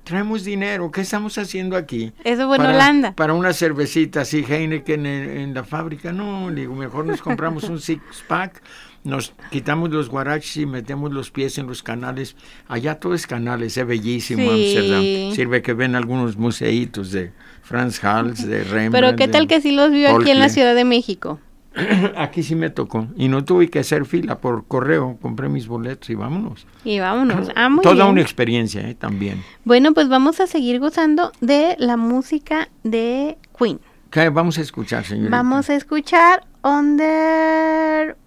traemos 0.04 0.44
dinero, 0.44 0.92
¿qué 0.92 1.02
estamos 1.02 1.38
haciendo 1.38 1.76
aquí? 1.76 2.12
Eso 2.24 2.48
fue 2.48 2.58
en 2.58 2.64
para, 2.64 2.74
Holanda. 2.76 3.16
Para 3.16 3.34
una 3.34 3.54
cervecita 3.54 4.22
así, 4.22 4.46
Heineken 4.48 5.06
en, 5.06 5.38
en 5.38 5.54
la 5.54 5.64
fábrica, 5.64 6.12
no, 6.12 6.50
digo, 6.52 6.76
mejor 6.76 7.06
nos 7.06 7.22
compramos 7.22 7.66
un 7.66 7.80
six-pack, 7.80 8.62
nos 9.04 9.34
quitamos 9.50 9.90
los 9.90 10.10
guaraches 10.10 10.58
y 10.58 10.66
metemos 10.66 11.12
los 11.12 11.32
pies 11.32 11.58
en 11.58 11.68
los 11.68 11.82
canales. 11.82 12.36
Allá 12.68 13.00
todo 13.00 13.16
es 13.16 13.26
canales, 13.26 13.78
es 13.78 13.88
bellísimo 13.88 14.44
Sí. 14.44 14.78
Amsterdam. 14.78 15.36
Sirve 15.36 15.62
que 15.62 15.74
ven 15.74 15.96
algunos 15.96 16.38
museitos 16.38 17.12
de 17.12 17.32
Franz 17.64 18.04
Hals, 18.04 18.46
de 18.48 18.64
Rembrandt. 18.64 18.92
Pero 18.92 19.16
¿qué 19.16 19.28
tal 19.28 19.48
que 19.48 19.62
sí 19.62 19.72
los 19.72 19.92
vio 19.92 20.16
aquí 20.16 20.30
en 20.30 20.40
la. 20.40 20.50
Ciudad 20.50 20.76
de 20.76 20.84
México? 20.86 21.40
Aquí 22.18 22.44
sí 22.44 22.56
me 22.56 22.70
tocó. 22.70 23.08
Y 23.16 23.28
no 23.28 23.46
tuve 23.46 23.70
que 23.70 23.80
hacer 23.80 24.06
fila 24.06 24.40
por 24.40 24.66
correo. 24.66 25.18
Compré 25.22 25.48
mis 25.50 25.68
boletos 25.68 26.10
y 26.10 26.16
vámonos. 26.16 26.68
Y 26.84 27.00
vámonos. 27.00 27.50
Ah, 27.56 27.70
muy 27.70 27.82
Toda 27.82 27.96
bien. 27.96 28.08
una 28.08 28.22
experiencia, 28.22 28.82
¿eh? 28.90 28.96
También. 28.96 29.42
Bueno, 29.64 29.94
pues 29.94 30.10
vamos 30.10 30.40
a 30.40 30.48
seguir 30.48 30.80
gozando 30.80 31.32
de 31.40 31.76
la 31.80 31.98
música 31.98 32.70
de 32.84 33.38
Queen. 33.58 33.80
¿Qué 34.10 34.28
vamos 34.30 34.58
a 34.58 34.62
escuchar, 34.62 35.06
señorita? 35.06 35.36
Vamos 35.38 35.70
a 35.70 35.76
escuchar 35.76 36.46
Under... 36.64 38.18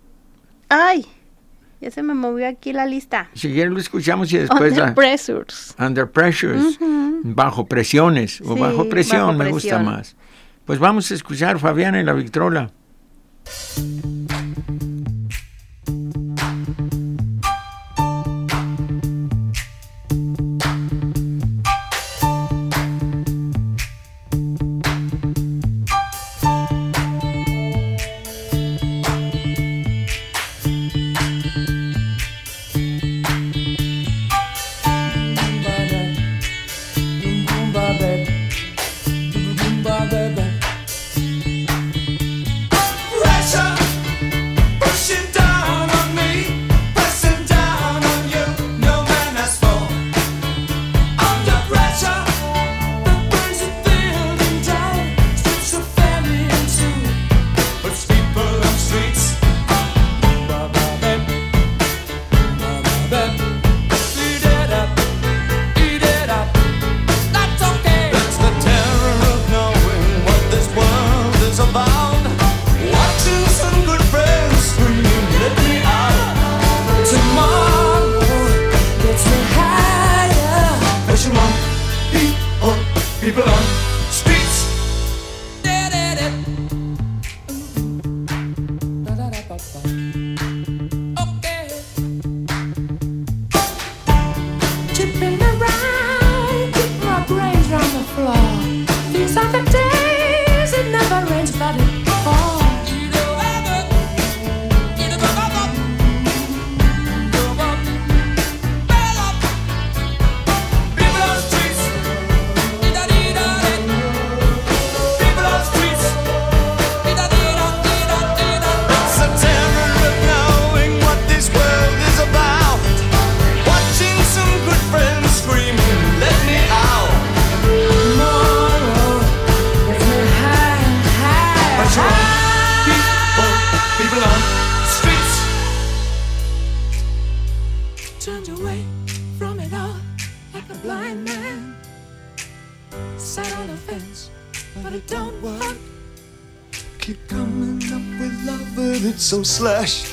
¡Ay! 0.71 1.05
Ya 1.83 1.91
se 1.91 2.03
me 2.03 2.15
movió 2.15 2.49
aquí 2.49 2.73
la 2.73 2.87
lista. 2.87 3.29
Si 3.35 3.53
quieren 3.53 3.75
lo 3.75 3.81
escuchamos 3.81 4.33
y 4.33 4.39
después... 4.39 4.73
Under 4.73 4.89
ah, 4.89 4.95
Pressures. 4.95 5.75
under 5.79 6.11
pressures. 6.11 6.79
Bajo 7.23 7.67
presiones. 7.67 8.41
O 8.41 8.55
Sí, 8.55 8.61
bajo 8.61 8.89
presión, 8.89 9.21
bajo 9.27 9.33
me 9.35 9.51
gusta 9.51 9.77
presión. 9.77 9.85
más. 9.85 10.17
Pues 10.65 10.79
vamos 10.79 11.11
a 11.11 11.15
escuchar 11.15 11.59
Fabiana 11.59 12.01
y 12.01 12.05
la 12.05 12.15
Victrola. 12.15 12.71
you 13.47 14.13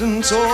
slashed 0.02 0.24
and 0.24 0.51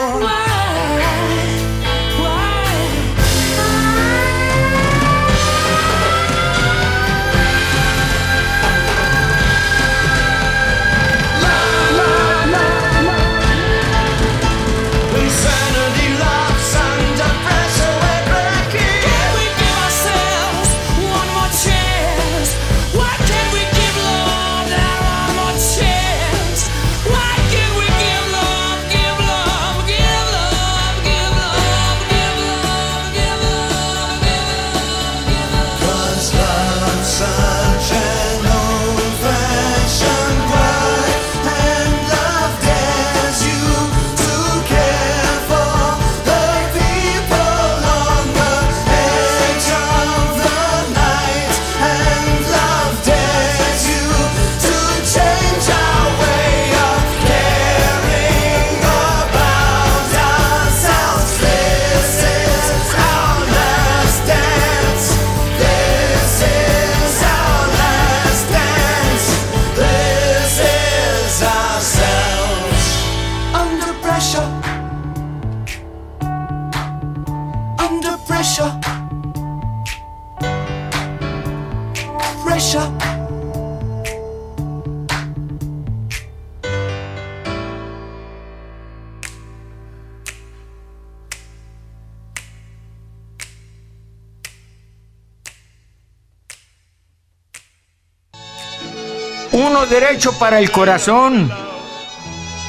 derecho 99.89 100.38
para 100.38 100.59
el 100.59 100.71
corazón. 100.71 101.49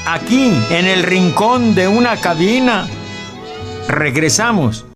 Aquí, 0.06 0.52
en 0.70 0.86
el 0.86 1.02
rincón 1.02 1.74
de 1.74 1.88
una 1.88 2.16
cabina. 2.16 2.88
Regresamos. 3.88 4.86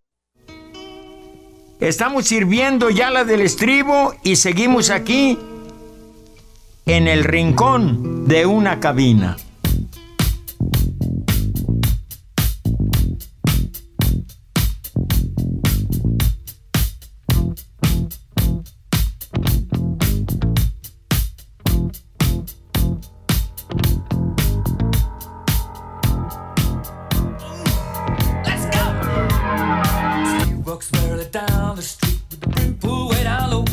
Estamos 1.81 2.27
sirviendo 2.27 2.91
ya 2.91 3.11
la 3.11 3.25
del 3.25 3.41
estribo 3.41 4.15
y 4.23 4.37
seguimos 4.37 4.91
aquí 4.91 5.39
en 6.87 7.09
el 7.09 7.25
rincón 7.25 8.27
de 8.29 8.47
una 8.47 8.79
cabina. 8.79 9.37
Down 31.33 31.77
the 31.77 31.83
street 31.83 32.21
with 32.31 32.41
the 32.41 32.49
brim 32.49 32.75
pulled 32.75 33.15
way 33.15 33.25
down 33.25 33.51
low. 33.51 33.65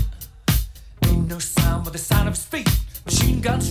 Ain't 1.08 1.28
no 1.28 1.40
sound 1.40 1.84
but 1.84 1.92
the 1.92 2.00
sound 2.00 2.30
of 2.30 2.34
his 2.34 2.46
feet. 2.46 2.70
Machine 3.06 3.42
guns 3.42 3.70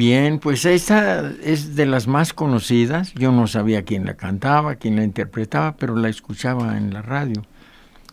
bien, 0.00 0.38
pues 0.38 0.64
esta 0.64 1.30
es 1.44 1.76
de 1.76 1.84
las 1.86 2.06
más 2.08 2.32
conocidas. 2.32 3.12
Yo 3.14 3.30
no 3.32 3.46
sabía 3.46 3.82
quién 3.84 4.06
la 4.06 4.14
cantaba, 4.14 4.76
quién 4.76 4.96
la 4.96 5.04
interpretaba, 5.04 5.76
pero 5.76 5.94
la 5.94 6.08
escuchaba 6.08 6.76
en 6.78 6.92
la 6.94 7.02
radio. 7.02 7.42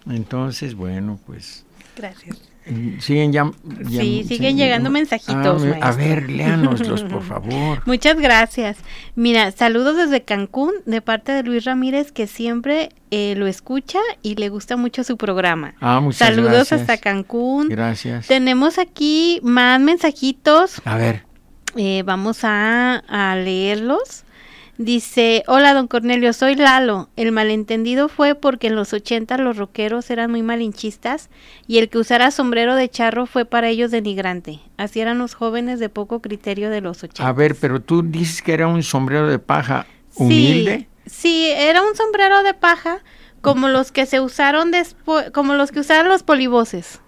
Entonces, 0.09 0.75
bueno, 0.75 1.19
pues 1.25 1.65
Gracias. 1.95 2.37
eh, 2.65 2.97
siguen 2.99 3.31
ya, 3.33 3.49
ya- 3.89 4.01
Sí, 4.01 4.23
siguen 4.27 4.57
llegando 4.57 4.89
mensajitos, 4.89 5.63
Ah, 5.81 5.87
a 5.89 5.91
ver, 5.93 6.29
léanoslos, 6.29 7.03
por 7.03 7.23
favor. 7.33 7.81
Muchas 7.85 8.17
gracias. 8.19 8.77
Mira, 9.15 9.51
saludos 9.51 9.95
desde 9.97 10.23
Cancún 10.23 10.73
de 10.85 11.01
parte 11.01 11.31
de 11.31 11.43
Luis 11.43 11.65
Ramírez 11.65 12.11
que 12.11 12.27
siempre 12.27 12.89
eh, 13.11 13.35
lo 13.37 13.47
escucha 13.47 13.99
y 14.21 14.35
le 14.35 14.49
gusta 14.49 14.75
mucho 14.77 15.03
su 15.05 15.15
programa. 15.17 15.75
Ah, 15.81 15.99
muchas 16.01 16.19
saludos 16.19 16.51
gracias. 16.51 16.81
hasta 16.81 16.97
Cancún. 16.97 17.69
Gracias. 17.69 18.27
Tenemos 18.27 18.77
aquí 18.79 19.39
más 19.43 19.79
mensajitos. 19.81 20.81
A 20.85 20.97
ver, 20.97 21.23
Eh, 21.77 22.03
vamos 22.03 22.43
a, 22.43 22.97
a 23.07 23.35
leerlos. 23.35 24.23
Dice, 24.79 25.43
hola 25.47 25.73
don 25.73 25.87
Cornelio, 25.87 26.33
soy 26.33 26.53
Lalo. 26.53 27.09
El 27.15 27.31
malentendido 27.31 28.09
fue 28.09 28.35
porque 28.35 28.67
en 28.67 28.75
los 28.75 28.93
80 28.93 29.37
los 29.39 29.57
rockeros 29.57 30.11
eran 30.11 30.29
muy 30.29 30.43
malinchistas 30.43 31.29
y 31.65 31.79
el 31.79 31.89
que 31.89 31.97
usara 31.97 32.29
sombrero 32.29 32.75
de 32.75 32.87
charro 32.87 33.25
fue 33.25 33.45
para 33.45 33.69
ellos 33.69 33.89
denigrante. 33.89 34.59
Así 34.77 34.99
eran 34.99 35.17
los 35.17 35.33
jóvenes 35.33 35.79
de 35.79 35.89
poco 35.89 36.21
criterio 36.21 36.69
de 36.69 36.81
los 36.81 37.03
80. 37.03 37.27
a 37.27 37.33
ver, 37.33 37.55
pero 37.55 37.81
tú 37.81 38.03
dices 38.03 38.43
que 38.43 38.53
era 38.53 38.67
un 38.67 38.83
sombrero 38.83 39.27
de 39.27 39.39
paja 39.39 39.87
humilde. 40.13 40.87
Sí, 41.07 41.09
sí, 41.09 41.51
era 41.55 41.81
un 41.81 41.95
sombrero 41.95 42.43
de 42.43 42.53
paja 42.53 42.99
como 43.41 43.69
los 43.69 43.91
que 43.91 44.05
se 44.05 44.19
usaron 44.19 44.69
después, 44.69 45.31
como 45.31 45.55
los 45.55 45.71
que 45.71 45.79
usaron 45.79 46.07
los 46.07 46.21
polivoces. 46.21 47.01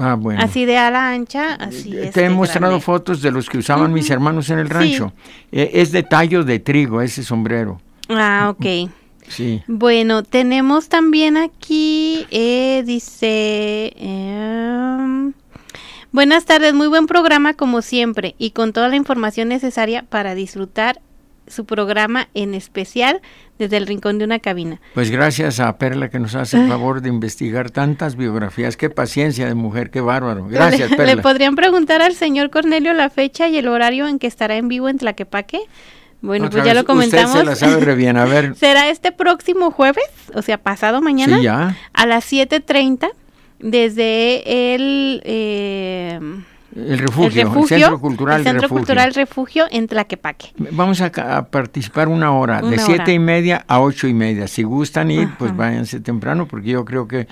Ah, 0.00 0.14
bueno. 0.18 0.40
Así 0.42 0.64
de 0.64 0.78
ala 0.78 1.10
ancha, 1.10 1.54
así 1.54 1.90
Te 1.90 2.06
este, 2.06 2.24
he 2.24 2.30
mostrado 2.30 2.68
grande. 2.68 2.84
fotos 2.84 3.20
de 3.20 3.30
los 3.30 3.48
que 3.50 3.58
usaban 3.58 3.92
mis 3.92 4.08
hermanos 4.10 4.48
en 4.50 4.58
el 4.58 4.68
Sí. 4.68 4.72
rancho. 4.72 5.12
Eh, 5.52 5.70
es 5.74 5.92
de 5.92 6.02
tallo 6.02 6.42
de 6.44 6.58
trigo 6.58 7.02
ese 7.02 7.22
sombrero. 7.22 7.80
Ah, 8.08 8.48
ok. 8.56 8.90
Sí. 9.28 9.62
Bueno, 9.66 10.22
tenemos 10.22 10.88
también 10.88 11.36
aquí, 11.36 12.26
eh, 12.30 12.82
dice, 12.86 13.92
em, 13.96 15.32
buenas 16.12 16.44
tardes, 16.44 16.74
muy 16.74 16.88
buen 16.88 17.06
programa 17.06 17.54
como 17.54 17.80
siempre 17.82 18.34
y 18.38 18.50
con 18.50 18.72
toda 18.72 18.88
la 18.88 18.96
información 18.96 19.48
necesaria 19.48 20.04
para 20.08 20.34
disfrutar 20.34 21.00
su 21.46 21.64
programa 21.64 22.28
en 22.34 22.54
especial 22.54 23.20
desde 23.58 23.76
el 23.76 23.86
rincón 23.86 24.18
de 24.18 24.24
una 24.24 24.38
cabina. 24.38 24.80
Pues 24.94 25.10
gracias 25.10 25.60
a 25.60 25.76
Perla 25.78 26.08
que 26.08 26.18
nos 26.18 26.34
hace 26.34 26.62
el 26.62 26.68
favor 26.68 27.00
de 27.00 27.08
investigar 27.08 27.70
tantas 27.70 28.16
biografías. 28.16 28.76
Qué 28.76 28.90
paciencia 28.90 29.46
de 29.46 29.54
mujer, 29.54 29.90
qué 29.90 30.00
bárbaro. 30.00 30.46
Gracias, 30.48 30.90
¿Le, 30.90 30.96
Perla. 30.96 31.14
¿Le 31.16 31.22
podrían 31.22 31.54
preguntar 31.54 32.02
al 32.02 32.14
señor 32.14 32.50
Cornelio 32.50 32.92
la 32.92 33.10
fecha 33.10 33.48
y 33.48 33.56
el 33.56 33.68
horario 33.68 34.08
en 34.08 34.18
que 34.18 34.26
estará 34.26 34.56
en 34.56 34.68
vivo 34.68 34.88
en 34.88 34.98
Tlaquepaque? 34.98 35.60
Bueno, 36.20 36.46
Otra 36.46 36.62
pues 36.62 36.72
ya 36.72 36.80
lo 36.80 36.86
comentamos. 36.86 37.36
Usted 37.36 37.40
se 37.40 37.46
la 37.46 37.54
sabe 37.54 37.84
re 37.84 37.94
bien. 37.94 38.16
A 38.16 38.24
ver, 38.26 38.56
Será 38.56 38.88
este 38.88 39.12
próximo 39.12 39.70
jueves, 39.70 40.04
o 40.34 40.40
sea, 40.40 40.56
pasado 40.56 41.02
mañana, 41.02 41.36
sí, 41.36 41.44
ya. 41.44 41.76
a 41.92 42.06
las 42.06 42.32
7.30, 42.32 43.10
desde 43.58 44.74
el, 44.74 45.20
eh, 45.24 46.18
El 46.74 46.98
refugio, 46.98 47.42
el 47.42 47.48
refugio, 47.48 47.78
Centro 47.78 48.00
Cultural 48.00 48.38
el 48.38 48.44
Centro 48.44 48.62
Refugio. 48.62 48.78
Cultural 48.78 49.14
Refugio 49.14 49.64
en 49.70 49.86
Tlaquepaque. 49.86 50.48
Vamos 50.72 51.00
a, 51.00 51.10
participar 51.50 52.08
una 52.08 52.32
hora, 52.32 52.60
de 52.62 52.78
siete 52.78 53.12
y 53.12 53.18
media 53.18 53.64
a 53.68 53.80
ocho 53.80 54.08
y 54.08 54.14
media. 54.14 54.48
Si 54.48 54.64
gustan 54.64 55.10
ir, 55.10 55.28
pues 55.38 55.52
Ajá. 55.52 55.58
váyanse 55.58 56.00
temprano, 56.00 56.46
porque 56.46 56.70
yo 56.70 56.84
creo 56.84 57.06
que 57.06 57.28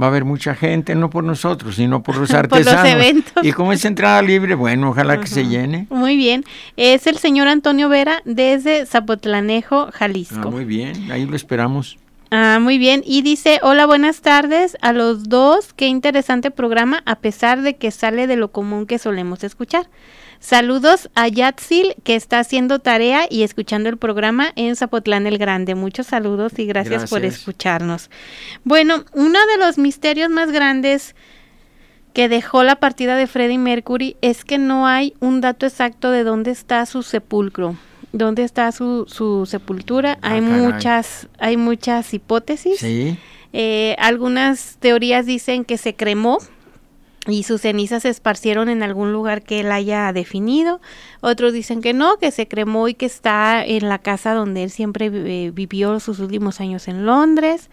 va 0.00 0.06
a 0.06 0.08
haber 0.10 0.24
mucha 0.24 0.54
gente, 0.54 0.94
no 0.94 1.10
por 1.10 1.24
nosotros, 1.24 1.74
sino 1.76 2.02
por 2.02 2.16
los 2.16 2.30
Por 2.34 2.58
los 2.58 2.66
artesanos. 2.68 2.92
eventos. 2.92 3.44
Y 3.44 3.52
como 3.52 3.72
es 3.72 3.84
entrada 3.84 4.22
libre, 4.22 4.54
bueno, 4.54 4.90
ojalá 4.90 5.20
que 5.20 5.26
se 5.26 5.46
llene. 5.46 5.86
Muy 5.90 6.16
bien. 6.16 6.44
Es 6.76 7.06
el 7.06 7.18
señor 7.18 7.48
Antonio 7.48 7.88
Vera 7.88 8.22
desde 8.24 8.86
Zapotlanejo, 8.86 9.90
Jalisco. 9.92 10.40
Ah, 10.48 10.50
muy 10.50 10.64
bien, 10.64 11.10
ahí 11.10 11.26
lo 11.26 11.36
esperamos. 11.36 11.98
Ah, 12.36 12.58
muy 12.58 12.78
bien. 12.78 13.04
Y 13.06 13.22
dice, 13.22 13.60
hola, 13.62 13.86
buenas 13.86 14.20
tardes 14.20 14.76
a 14.80 14.92
los 14.92 15.28
dos. 15.28 15.72
Qué 15.72 15.86
interesante 15.86 16.50
programa, 16.50 17.00
a 17.06 17.20
pesar 17.20 17.62
de 17.62 17.76
que 17.76 17.92
sale 17.92 18.26
de 18.26 18.34
lo 18.34 18.50
común 18.50 18.86
que 18.86 18.98
solemos 18.98 19.44
escuchar. 19.44 19.88
Saludos 20.40 21.10
a 21.14 21.28
Yatzil, 21.28 21.94
que 22.02 22.16
está 22.16 22.40
haciendo 22.40 22.80
tarea 22.80 23.28
y 23.30 23.44
escuchando 23.44 23.88
el 23.88 23.98
programa 23.98 24.48
en 24.56 24.74
Zapotlán 24.74 25.28
el 25.28 25.38
Grande. 25.38 25.76
Muchos 25.76 26.08
saludos 26.08 26.58
y 26.58 26.66
gracias, 26.66 27.08
por 27.08 27.20
Gracias. 27.20 27.38
escucharnos. 27.38 28.10
Bueno, 28.64 29.04
uno 29.12 29.38
de 29.52 29.64
los 29.64 29.78
misterios 29.78 30.28
más 30.28 30.50
grandes 30.50 31.14
que 32.14 32.28
dejó 32.28 32.64
la 32.64 32.74
partida 32.80 33.14
de 33.14 33.28
Freddie 33.28 33.58
Mercury 33.58 34.16
es 34.22 34.44
que 34.44 34.58
no 34.58 34.88
hay 34.88 35.14
un 35.20 35.40
dato 35.40 35.66
exacto 35.66 36.10
de 36.10 36.24
dónde 36.24 36.50
está 36.50 36.84
su 36.86 37.04
sepulcro, 37.04 37.76
dónde 38.14 38.44
está 38.44 38.70
su, 38.72 39.04
su 39.08 39.44
sepultura. 39.46 40.18
Ah, 40.22 40.32
hay 40.32 40.40
caray. 40.40 40.60
muchas, 40.60 41.28
hay 41.38 41.56
muchas 41.56 42.14
hipótesis. 42.14 42.78
Sí, 42.78 43.18
Eh, 43.56 43.94
algunas 44.00 44.78
teorías 44.80 45.26
dicen 45.26 45.64
que 45.64 45.78
se 45.78 45.94
cremó 45.94 46.38
y 47.28 47.44
sus 47.44 47.60
cenizas 47.60 48.02
se 48.02 48.08
esparcieron 48.08 48.68
en 48.68 48.82
algún 48.82 49.12
lugar 49.12 49.42
que 49.42 49.60
él 49.60 49.70
haya 49.70 50.12
definido. 50.12 50.80
Otros 51.20 51.52
dicen 51.52 51.80
que 51.80 51.92
no, 51.92 52.18
que 52.18 52.30
se 52.32 52.48
cremó 52.48 52.88
y 52.88 52.94
que 52.94 53.06
está 53.06 53.64
en 53.64 53.88
la 53.88 53.98
casa 53.98 54.34
donde 54.34 54.64
él 54.64 54.70
siempre 54.70 55.06
eh, 55.12 55.50
vivió 55.54 56.00
sus 56.00 56.18
últimos 56.18 56.60
años 56.60 56.88
en 56.88 57.06
Londres. 57.06 57.70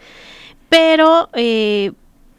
Pero, 0.68 1.28
eh, 1.34 1.92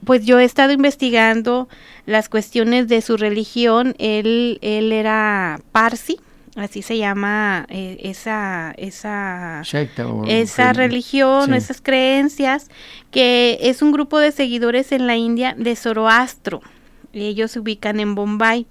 pues 0.06 0.26
yo 0.26 0.39
he 0.39 0.43
estado 0.43 0.72
investigando 0.72 1.68
las 2.06 2.30
cuestiones 2.30 2.88
de 2.88 3.01
su 3.01 3.16
religión. 3.18 3.93
Él, 3.99 4.58
él 4.62 4.91
era 4.91 5.60
Parsi, 5.72 6.18
así 6.56 6.82
se 6.82 6.97
llama 6.97 7.66
eh, 7.70 7.97
esa, 8.04 8.74
esa 8.78 9.62
secta 9.64 10.08
o 10.08 10.24
esa 10.26 10.72
relig- 10.72 10.78
religión 10.78 11.54
o 11.54 11.56
esas 11.56 11.82
creencias, 11.82 12.70
que 13.12 13.58
es 13.62 13.82
un 13.82 13.91
grupo 13.91 14.20
de 14.20 14.32
seguidores 14.32 14.91
en 14.91 15.08
la 15.08 15.16
India 15.16 15.56
de 15.58 15.76
Zoroastro. 15.76 16.62
Ellos 17.12 17.51
se 17.51 17.60
ubican 17.60 17.99
en 17.99 18.16
Bombay. 18.16 18.66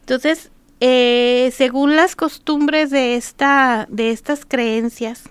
Entonces, 0.00 0.50
eh, 0.80 1.52
según 1.54 1.96
las 1.96 2.16
costumbres 2.16 2.90
de, 2.90 3.16
esta, 3.16 3.86
de 3.90 4.10
estas 4.10 4.44
creencias, 4.44 5.22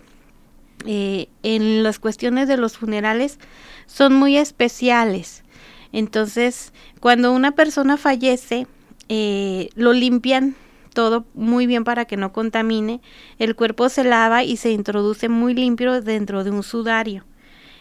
eh, 0.85 1.27
en 1.43 1.83
las 1.83 1.99
cuestiones 1.99 2.47
de 2.47 2.57
los 2.57 2.77
funerales 2.77 3.39
son 3.85 4.13
muy 4.13 4.37
especiales. 4.37 5.43
Entonces, 5.91 6.73
cuando 6.99 7.31
una 7.33 7.51
persona 7.51 7.97
fallece, 7.97 8.67
eh, 9.09 9.69
lo 9.75 9.93
limpian 9.93 10.55
todo 10.93 11.25
muy 11.33 11.67
bien 11.67 11.83
para 11.83 12.05
que 12.05 12.17
no 12.17 12.31
contamine. 12.31 13.01
El 13.39 13.55
cuerpo 13.55 13.89
se 13.89 14.03
lava 14.03 14.43
y 14.43 14.57
se 14.57 14.71
introduce 14.71 15.29
muy 15.29 15.53
limpio 15.53 16.01
dentro 16.01 16.43
de 16.43 16.51
un 16.51 16.63
sudario. 16.63 17.25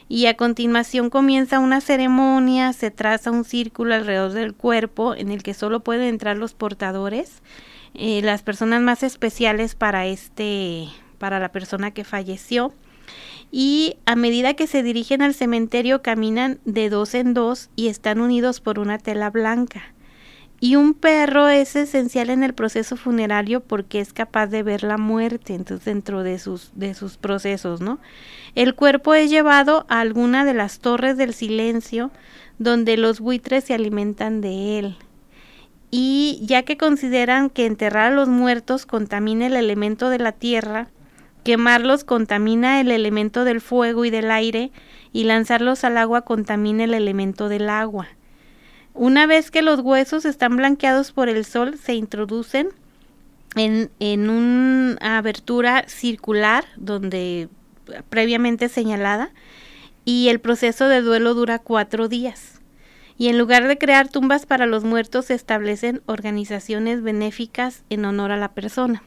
Y 0.09 0.27
a 0.27 0.37
continuación 0.37 1.11
comienza 1.11 1.59
una 1.59 1.81
ceremonia, 1.81 2.73
se 2.73 2.91
traza 2.91 3.31
un 3.31 3.45
círculo 3.45 3.95
alrededor 3.95 4.33
del 4.33 4.55
cuerpo 4.55 5.15
en 5.15 5.31
el 5.31 5.43
que 5.43 5.55
solo 5.55 5.81
pueden 5.81 6.09
entrar 6.09 6.37
los 6.37 6.55
portadores, 6.55 7.43
eh, 7.95 8.21
las 8.23 8.43
personas 8.43 8.83
más 8.83 9.03
especiales 9.03 9.75
para 9.75 10.07
este, 10.07 10.89
para 11.19 11.39
la 11.39 11.51
persona 11.51 11.93
que 11.93 12.05
falleció. 12.05 12.75
Y 13.51 13.97
a 14.07 14.17
medida 14.17 14.55
que 14.55 14.67
se 14.67 14.83
dirigen 14.83 15.23
al 15.23 15.35
cementerio 15.35 16.03
caminan 16.03 16.59
de 16.65 16.91
dos 16.91 17.15
en 17.15 17.35
dos 17.35 17.71
y 17.77 17.89
están 17.89 18.21
unidos 18.21 18.61
por 18.61 18.79
una 18.79 18.99
tela 18.99 19.31
blanca. 19.31 19.95
Y 20.65 20.77
un 20.77 20.95
perro 20.95 21.49
es 21.49 21.75
esencial 21.75 22.31
en 22.31 22.45
el 22.45 22.55
proceso 22.55 22.97
funerario 22.97 23.59
porque 23.59 23.99
es 23.99 24.13
capaz 24.13 24.47
de 24.47 24.63
ver 24.63 24.85
la 24.85 24.97
muerte, 24.97 25.57
entonces 25.57 25.85
dentro 25.85 26.23
de 26.23 26.39
sus, 26.39 26.71
de 26.77 26.95
sus 26.95 27.17
procesos, 27.17 27.81
¿no? 27.81 27.99
El 28.55 28.77
cuerpo 28.77 29.13
es 29.13 29.29
llevado 29.29 29.85
a 29.89 29.99
alguna 29.99 30.45
de 30.45 30.55
las 30.55 30.79
torres 30.79 31.17
del 31.17 31.35
silencio 31.35 32.13
donde 32.61 32.97
los 32.97 33.19
buitres 33.19 33.65
se 33.65 33.75
alimentan 33.75 34.41
de 34.41 34.79
él. 34.79 34.97
Y 35.91 36.39
ya 36.45 36.63
que 36.63 36.77
consideran 36.77 37.51
que 37.51 37.67
enterrar 37.67 38.13
a 38.13 38.15
los 38.15 38.29
muertos 38.29 38.87
contamina 38.87 39.49
el 39.49 39.57
elemento 39.57 40.11
de 40.11 40.21
la 40.21 40.31
tierra, 40.31 40.91
quemarlos 41.43 42.05
contamina 42.05 42.81
el 42.81 42.93
elemento 42.93 43.43
del 43.43 43.61
fuego 43.61 44.05
y 44.05 44.11
del 44.11 44.31
aire, 44.31 44.71
y 45.13 45.25
lanzarlos 45.25 45.83
al 45.83 45.99
agua 45.99 46.21
contamina 46.21 46.85
el 46.85 46.95
elemento 46.95 47.49
del 47.49 47.69
agua. 47.69 48.07
Una 48.95 49.27
vez 49.27 49.51
que 49.51 49.63
los 49.63 49.81
huesos 49.81 50.25
están 50.25 50.57
blanqueados 50.57 51.13
por 51.13 51.29
el 51.29 51.45
sol, 51.45 51.79
se 51.83 51.95
introducen 51.95 52.69
en, 53.57 53.91
en 54.01 54.29
una 54.31 55.19
abertura 55.19 55.85
circular 55.89 56.65
donde 56.77 57.49
previamente 58.09 58.69
señalada 58.69 59.31
y 60.05 60.29
el 60.29 60.41
proceso 60.41 60.89
de 60.89 61.01
duelo 61.01 61.35
dura 61.35 61.59
cuatro 61.59 62.09
días. 62.09 62.61
Y 63.19 63.29
en 63.29 63.39
lugar 63.39 63.69
de 63.69 63.79
crear 63.79 64.09
tumbas 64.09 64.47
para 64.47 64.67
los 64.67 64.85
muertos, 64.85 65.27
se 65.27 65.35
establecen 65.35 66.03
organizaciones 66.07 67.03
benéficas 67.03 67.85
en 67.91 68.05
honor 68.05 68.33
a 68.33 68.37
la 68.37 68.53
persona. 68.53 69.03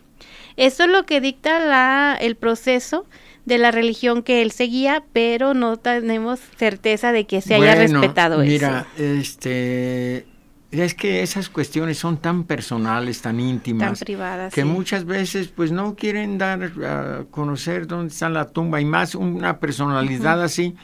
Esto 0.55 0.83
es 0.83 0.89
lo 0.89 1.05
que 1.05 1.21
dicta 1.21 1.59
la, 1.59 2.17
el 2.19 2.35
proceso 2.35 3.05
de 3.45 3.57
la 3.57 3.71
religión 3.71 4.23
que 4.23 4.41
él 4.41 4.51
seguía, 4.51 5.03
pero 5.13 5.53
no 5.53 5.77
tenemos 5.77 6.39
certeza 6.57 7.11
de 7.11 7.25
que 7.25 7.41
se 7.41 7.55
haya 7.55 7.75
respetado 7.75 8.39
mira, 8.39 8.87
eso. 8.97 9.03
este, 9.05 10.25
es 10.71 10.93
que 10.95 11.21
esas 11.21 11.49
cuestiones 11.49 11.97
son 11.97 12.17
tan 12.17 12.43
personales, 12.43 13.21
tan 13.21 13.39
íntimas, 13.39 13.87
Tan 13.99 14.05
privadas. 14.05 14.53
que 14.53 14.61
sí. 14.63 14.67
muchas 14.67 15.05
veces 15.05 15.47
pues 15.49 15.71
no 15.71 15.95
quieren 15.95 16.37
dar 16.37 16.71
a 16.83 17.25
conocer 17.31 17.87
dónde 17.87 18.11
está 18.11 18.29
la 18.29 18.49
tumba 18.49 18.81
y 18.81 18.85
más 18.85 19.15
una 19.15 19.59
personalidad 19.59 20.41
así. 20.43 20.75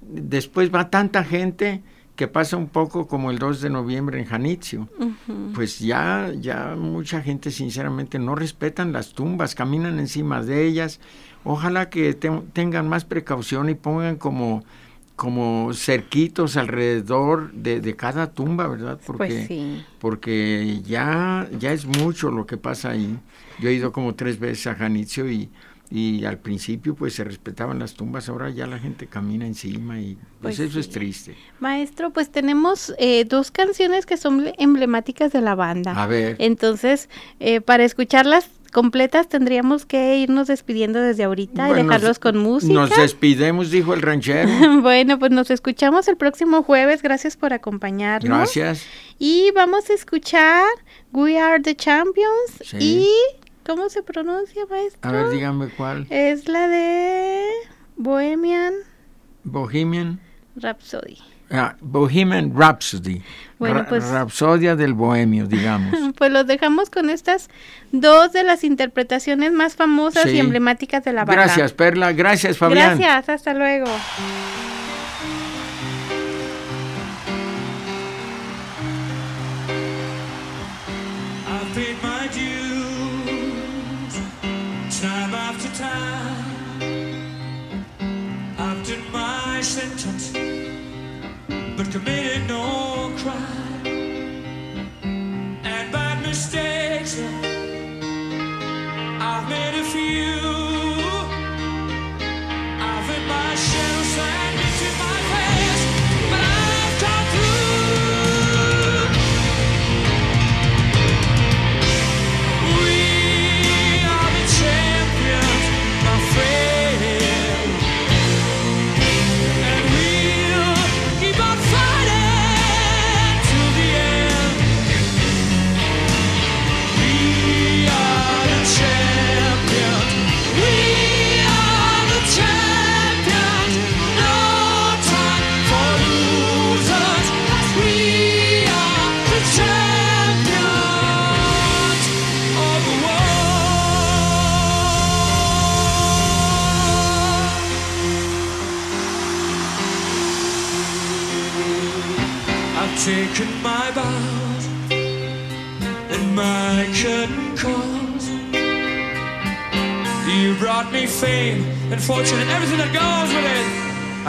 Después 0.00 0.72
va 0.74 0.90
tanta 0.90 1.24
gente 1.24 1.82
que 2.18 2.26
pasa 2.26 2.56
un 2.56 2.66
poco 2.68 3.06
como 3.06 3.30
el 3.30 3.38
2 3.38 3.60
de 3.60 3.70
noviembre 3.70 4.18
en 4.18 4.26
Janitzio. 4.26 4.88
Pues 5.54 5.78
ya, 5.78 6.32
ya 6.36 6.74
mucha 6.76 7.22
gente 7.22 7.52
sinceramente 7.52 8.18
no 8.18 8.34
respetan 8.34 8.92
las 8.92 9.12
tumbas, 9.12 9.54
caminan 9.54 10.00
encima 10.00 10.42
de 10.42 10.66
ellas. 10.66 10.98
Ojalá 11.44 11.88
que 11.90 12.12
te- 12.14 12.42
tengan 12.52 12.88
más 12.88 13.04
precaución 13.04 13.68
y 13.70 13.76
pongan 13.76 14.16
como, 14.16 14.64
como 15.14 15.72
cerquitos 15.74 16.56
alrededor 16.56 17.52
de, 17.52 17.80
de 17.80 17.94
cada 17.94 18.32
tumba, 18.32 18.66
¿verdad? 18.66 18.98
Porque, 19.06 19.24
Pues 19.28 19.46
sí. 19.46 19.84
porque 20.00 20.80
ya, 20.84 21.48
ya 21.56 21.72
es 21.72 21.86
mucho 21.86 22.32
lo 22.32 22.46
que 22.46 22.56
pasa 22.56 22.90
ahí. 22.90 23.16
Yo 23.60 23.68
he 23.68 23.74
ido 23.74 23.92
como 23.92 24.16
tres 24.16 24.40
veces 24.40 24.66
a 24.66 24.74
Janitzio 24.74 25.30
y, 25.30 25.50
y 25.90 26.24
al 26.24 26.38
principio 26.38 26.94
pues 26.94 27.14
se 27.14 27.24
respetaban 27.24 27.78
las 27.78 27.94
tumbas, 27.94 28.28
ahora 28.28 28.50
ya 28.50 28.66
la 28.66 28.78
gente 28.78 29.06
camina 29.06 29.46
encima 29.46 30.00
y 30.00 30.14
pues, 30.40 30.56
Pues 30.56 30.60
eso 30.60 30.80
es 30.80 30.90
triste. 30.90 31.36
Maestro, 31.60 32.12
pues 32.12 32.30
tenemos 32.30 32.94
eh, 32.98 33.24
dos 33.24 33.50
canciones 33.50 34.06
que 34.06 34.16
son 34.16 34.52
emblemáticas 34.58 35.32
de 35.32 35.40
la 35.40 35.54
banda. 35.54 36.02
A 36.02 36.06
ver, 36.06 36.36
Entonces, 36.38 37.08
eh, 37.40 37.60
para 37.60 37.84
escucharlas 37.84 38.50
completas 38.72 39.28
tendríamos 39.28 39.86
que 39.86 40.18
irnos 40.18 40.48
despidiendo 40.48 41.00
desde 41.00 41.24
ahorita 41.24 41.70
y 41.70 41.74
dejarlos 41.74 42.18
con 42.18 42.38
música. 42.38 42.72
Nos 42.72 42.90
despidemos, 42.90 43.70
dijo 43.70 43.94
el 43.94 44.02
ranchero. 44.02 44.48
bueno, 44.82 45.18
pues 45.18 45.30
nos 45.30 45.50
escuchamos 45.50 46.08
el 46.08 46.16
próximo 46.16 46.62
jueves. 46.62 47.02
Gracias 47.02 47.36
por 47.36 47.52
acompañarnos. 47.52 48.38
Gracias. 48.38 48.84
Y 49.18 49.50
vamos 49.52 49.88
a 49.90 49.94
escuchar 49.94 50.66
We 51.12 51.38
Are 51.38 51.62
the 51.62 51.74
Champions. 51.74 52.62
Sí. 52.62 52.76
Y, 52.78 53.08
¿Cómo 53.68 53.90
se 53.90 54.02
pronuncia, 54.02 54.64
maestro? 54.70 55.10
A 55.10 55.12
ver, 55.12 55.28
dígame 55.28 55.68
cuál. 55.68 56.06
Es 56.08 56.48
la 56.48 56.68
de 56.68 57.44
Bohemian. 57.96 58.72
Bohemian. 59.44 60.18
Rhapsody. 60.56 61.18
Ah, 61.50 61.76
Bohemian 61.82 62.50
Rhapsody. 62.56 63.20
Bueno, 63.58 63.84
pues, 63.86 64.08
Rhapsodia 64.08 64.74
del 64.74 64.94
Bohemio, 64.94 65.46
digamos. 65.46 65.94
Pues 66.16 66.32
los 66.32 66.46
dejamos 66.46 66.88
con 66.88 67.10
estas 67.10 67.48
dos 67.92 68.32
de 68.32 68.42
las 68.42 68.64
interpretaciones 68.64 69.52
más 69.52 69.76
famosas 69.76 70.26
y 70.28 70.38
emblemáticas 70.38 71.04
de 71.04 71.12
la 71.12 71.26
banda. 71.26 71.42
Gracias, 71.42 71.74
Perla. 71.74 72.12
Gracias, 72.12 72.56
Fabián. 72.56 72.98
Gracias, 72.98 73.28
hasta 73.28 73.52
luego. 73.52 73.86
I've 88.58 88.86
done 88.86 89.12
my 89.12 89.60
sentence, 89.62 90.32
but 91.76 91.90
committed 91.90 92.46
no 92.48 93.12
crime. 93.18 93.86
And 95.64 95.92
bad 95.92 96.26
mistakes, 96.26 97.20
I've 99.20 99.48
made 99.48 99.74
a 99.80 99.84
few. 99.84 100.57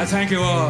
thank 0.10 0.32
you 0.32 0.42
all. 0.42 0.69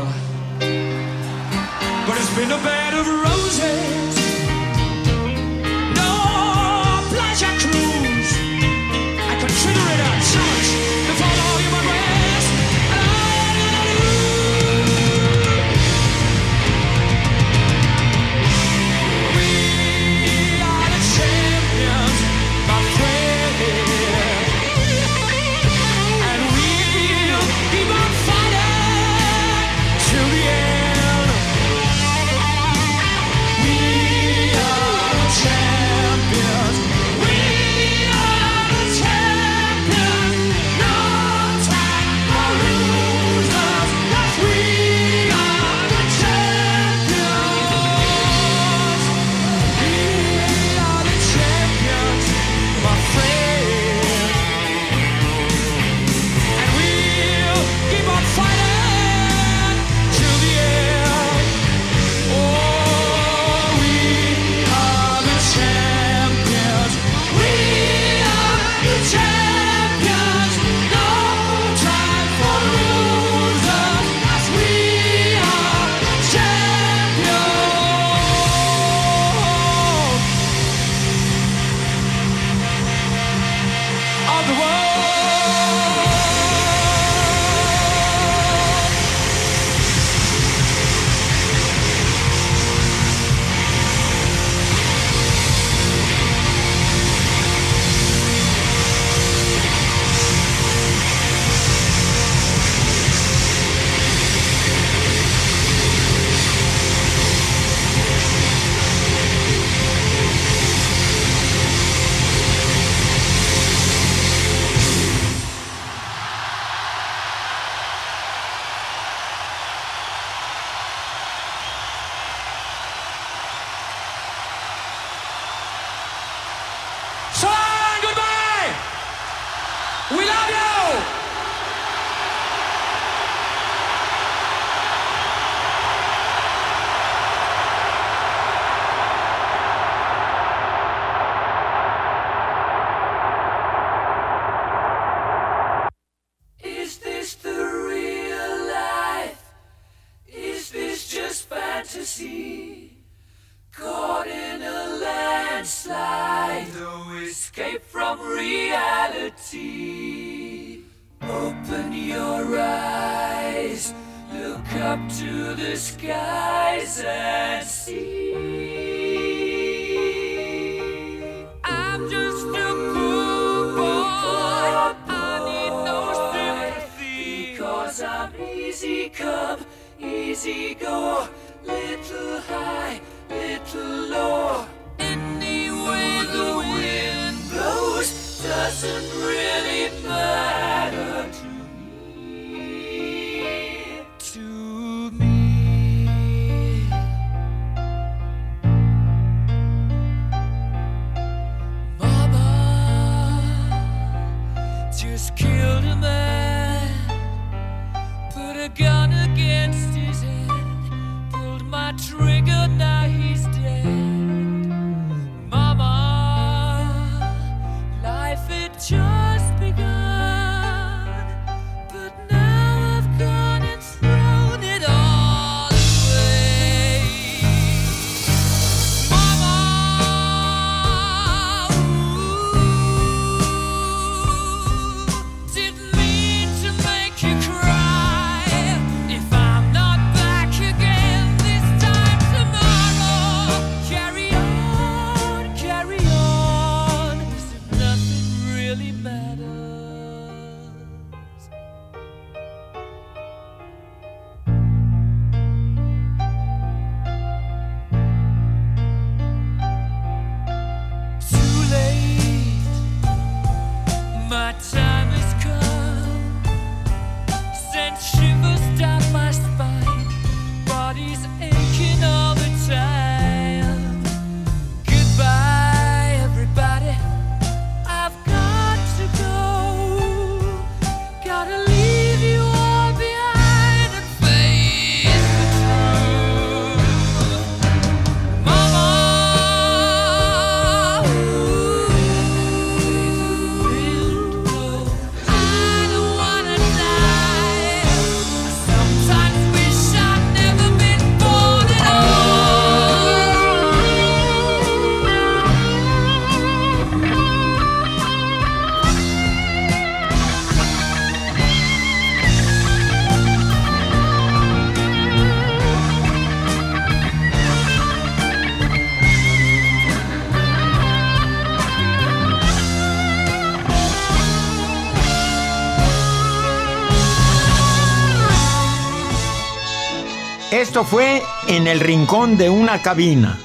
Fue 330.84 331.24
En 331.48 331.68
el 331.68 331.80
Rincón 331.80 332.38
de 332.38 332.50
una 332.50 332.82
Cabina. 332.82 333.38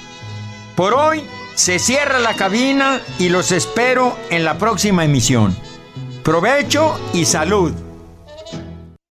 Por 0.75 0.95
hoy 0.95 1.23
se 1.55 1.79
cierra 1.79 2.19
la 2.19 2.35
cabina 2.35 3.01
y 3.19 3.29
los 3.29 3.53
espero 3.53 4.17
en 4.31 4.45
la 4.45 4.59
próxima 4.59 5.05
emisión. 5.05 5.57
Provecho 6.23 6.99
y 7.13 7.25
salud. 7.25 7.73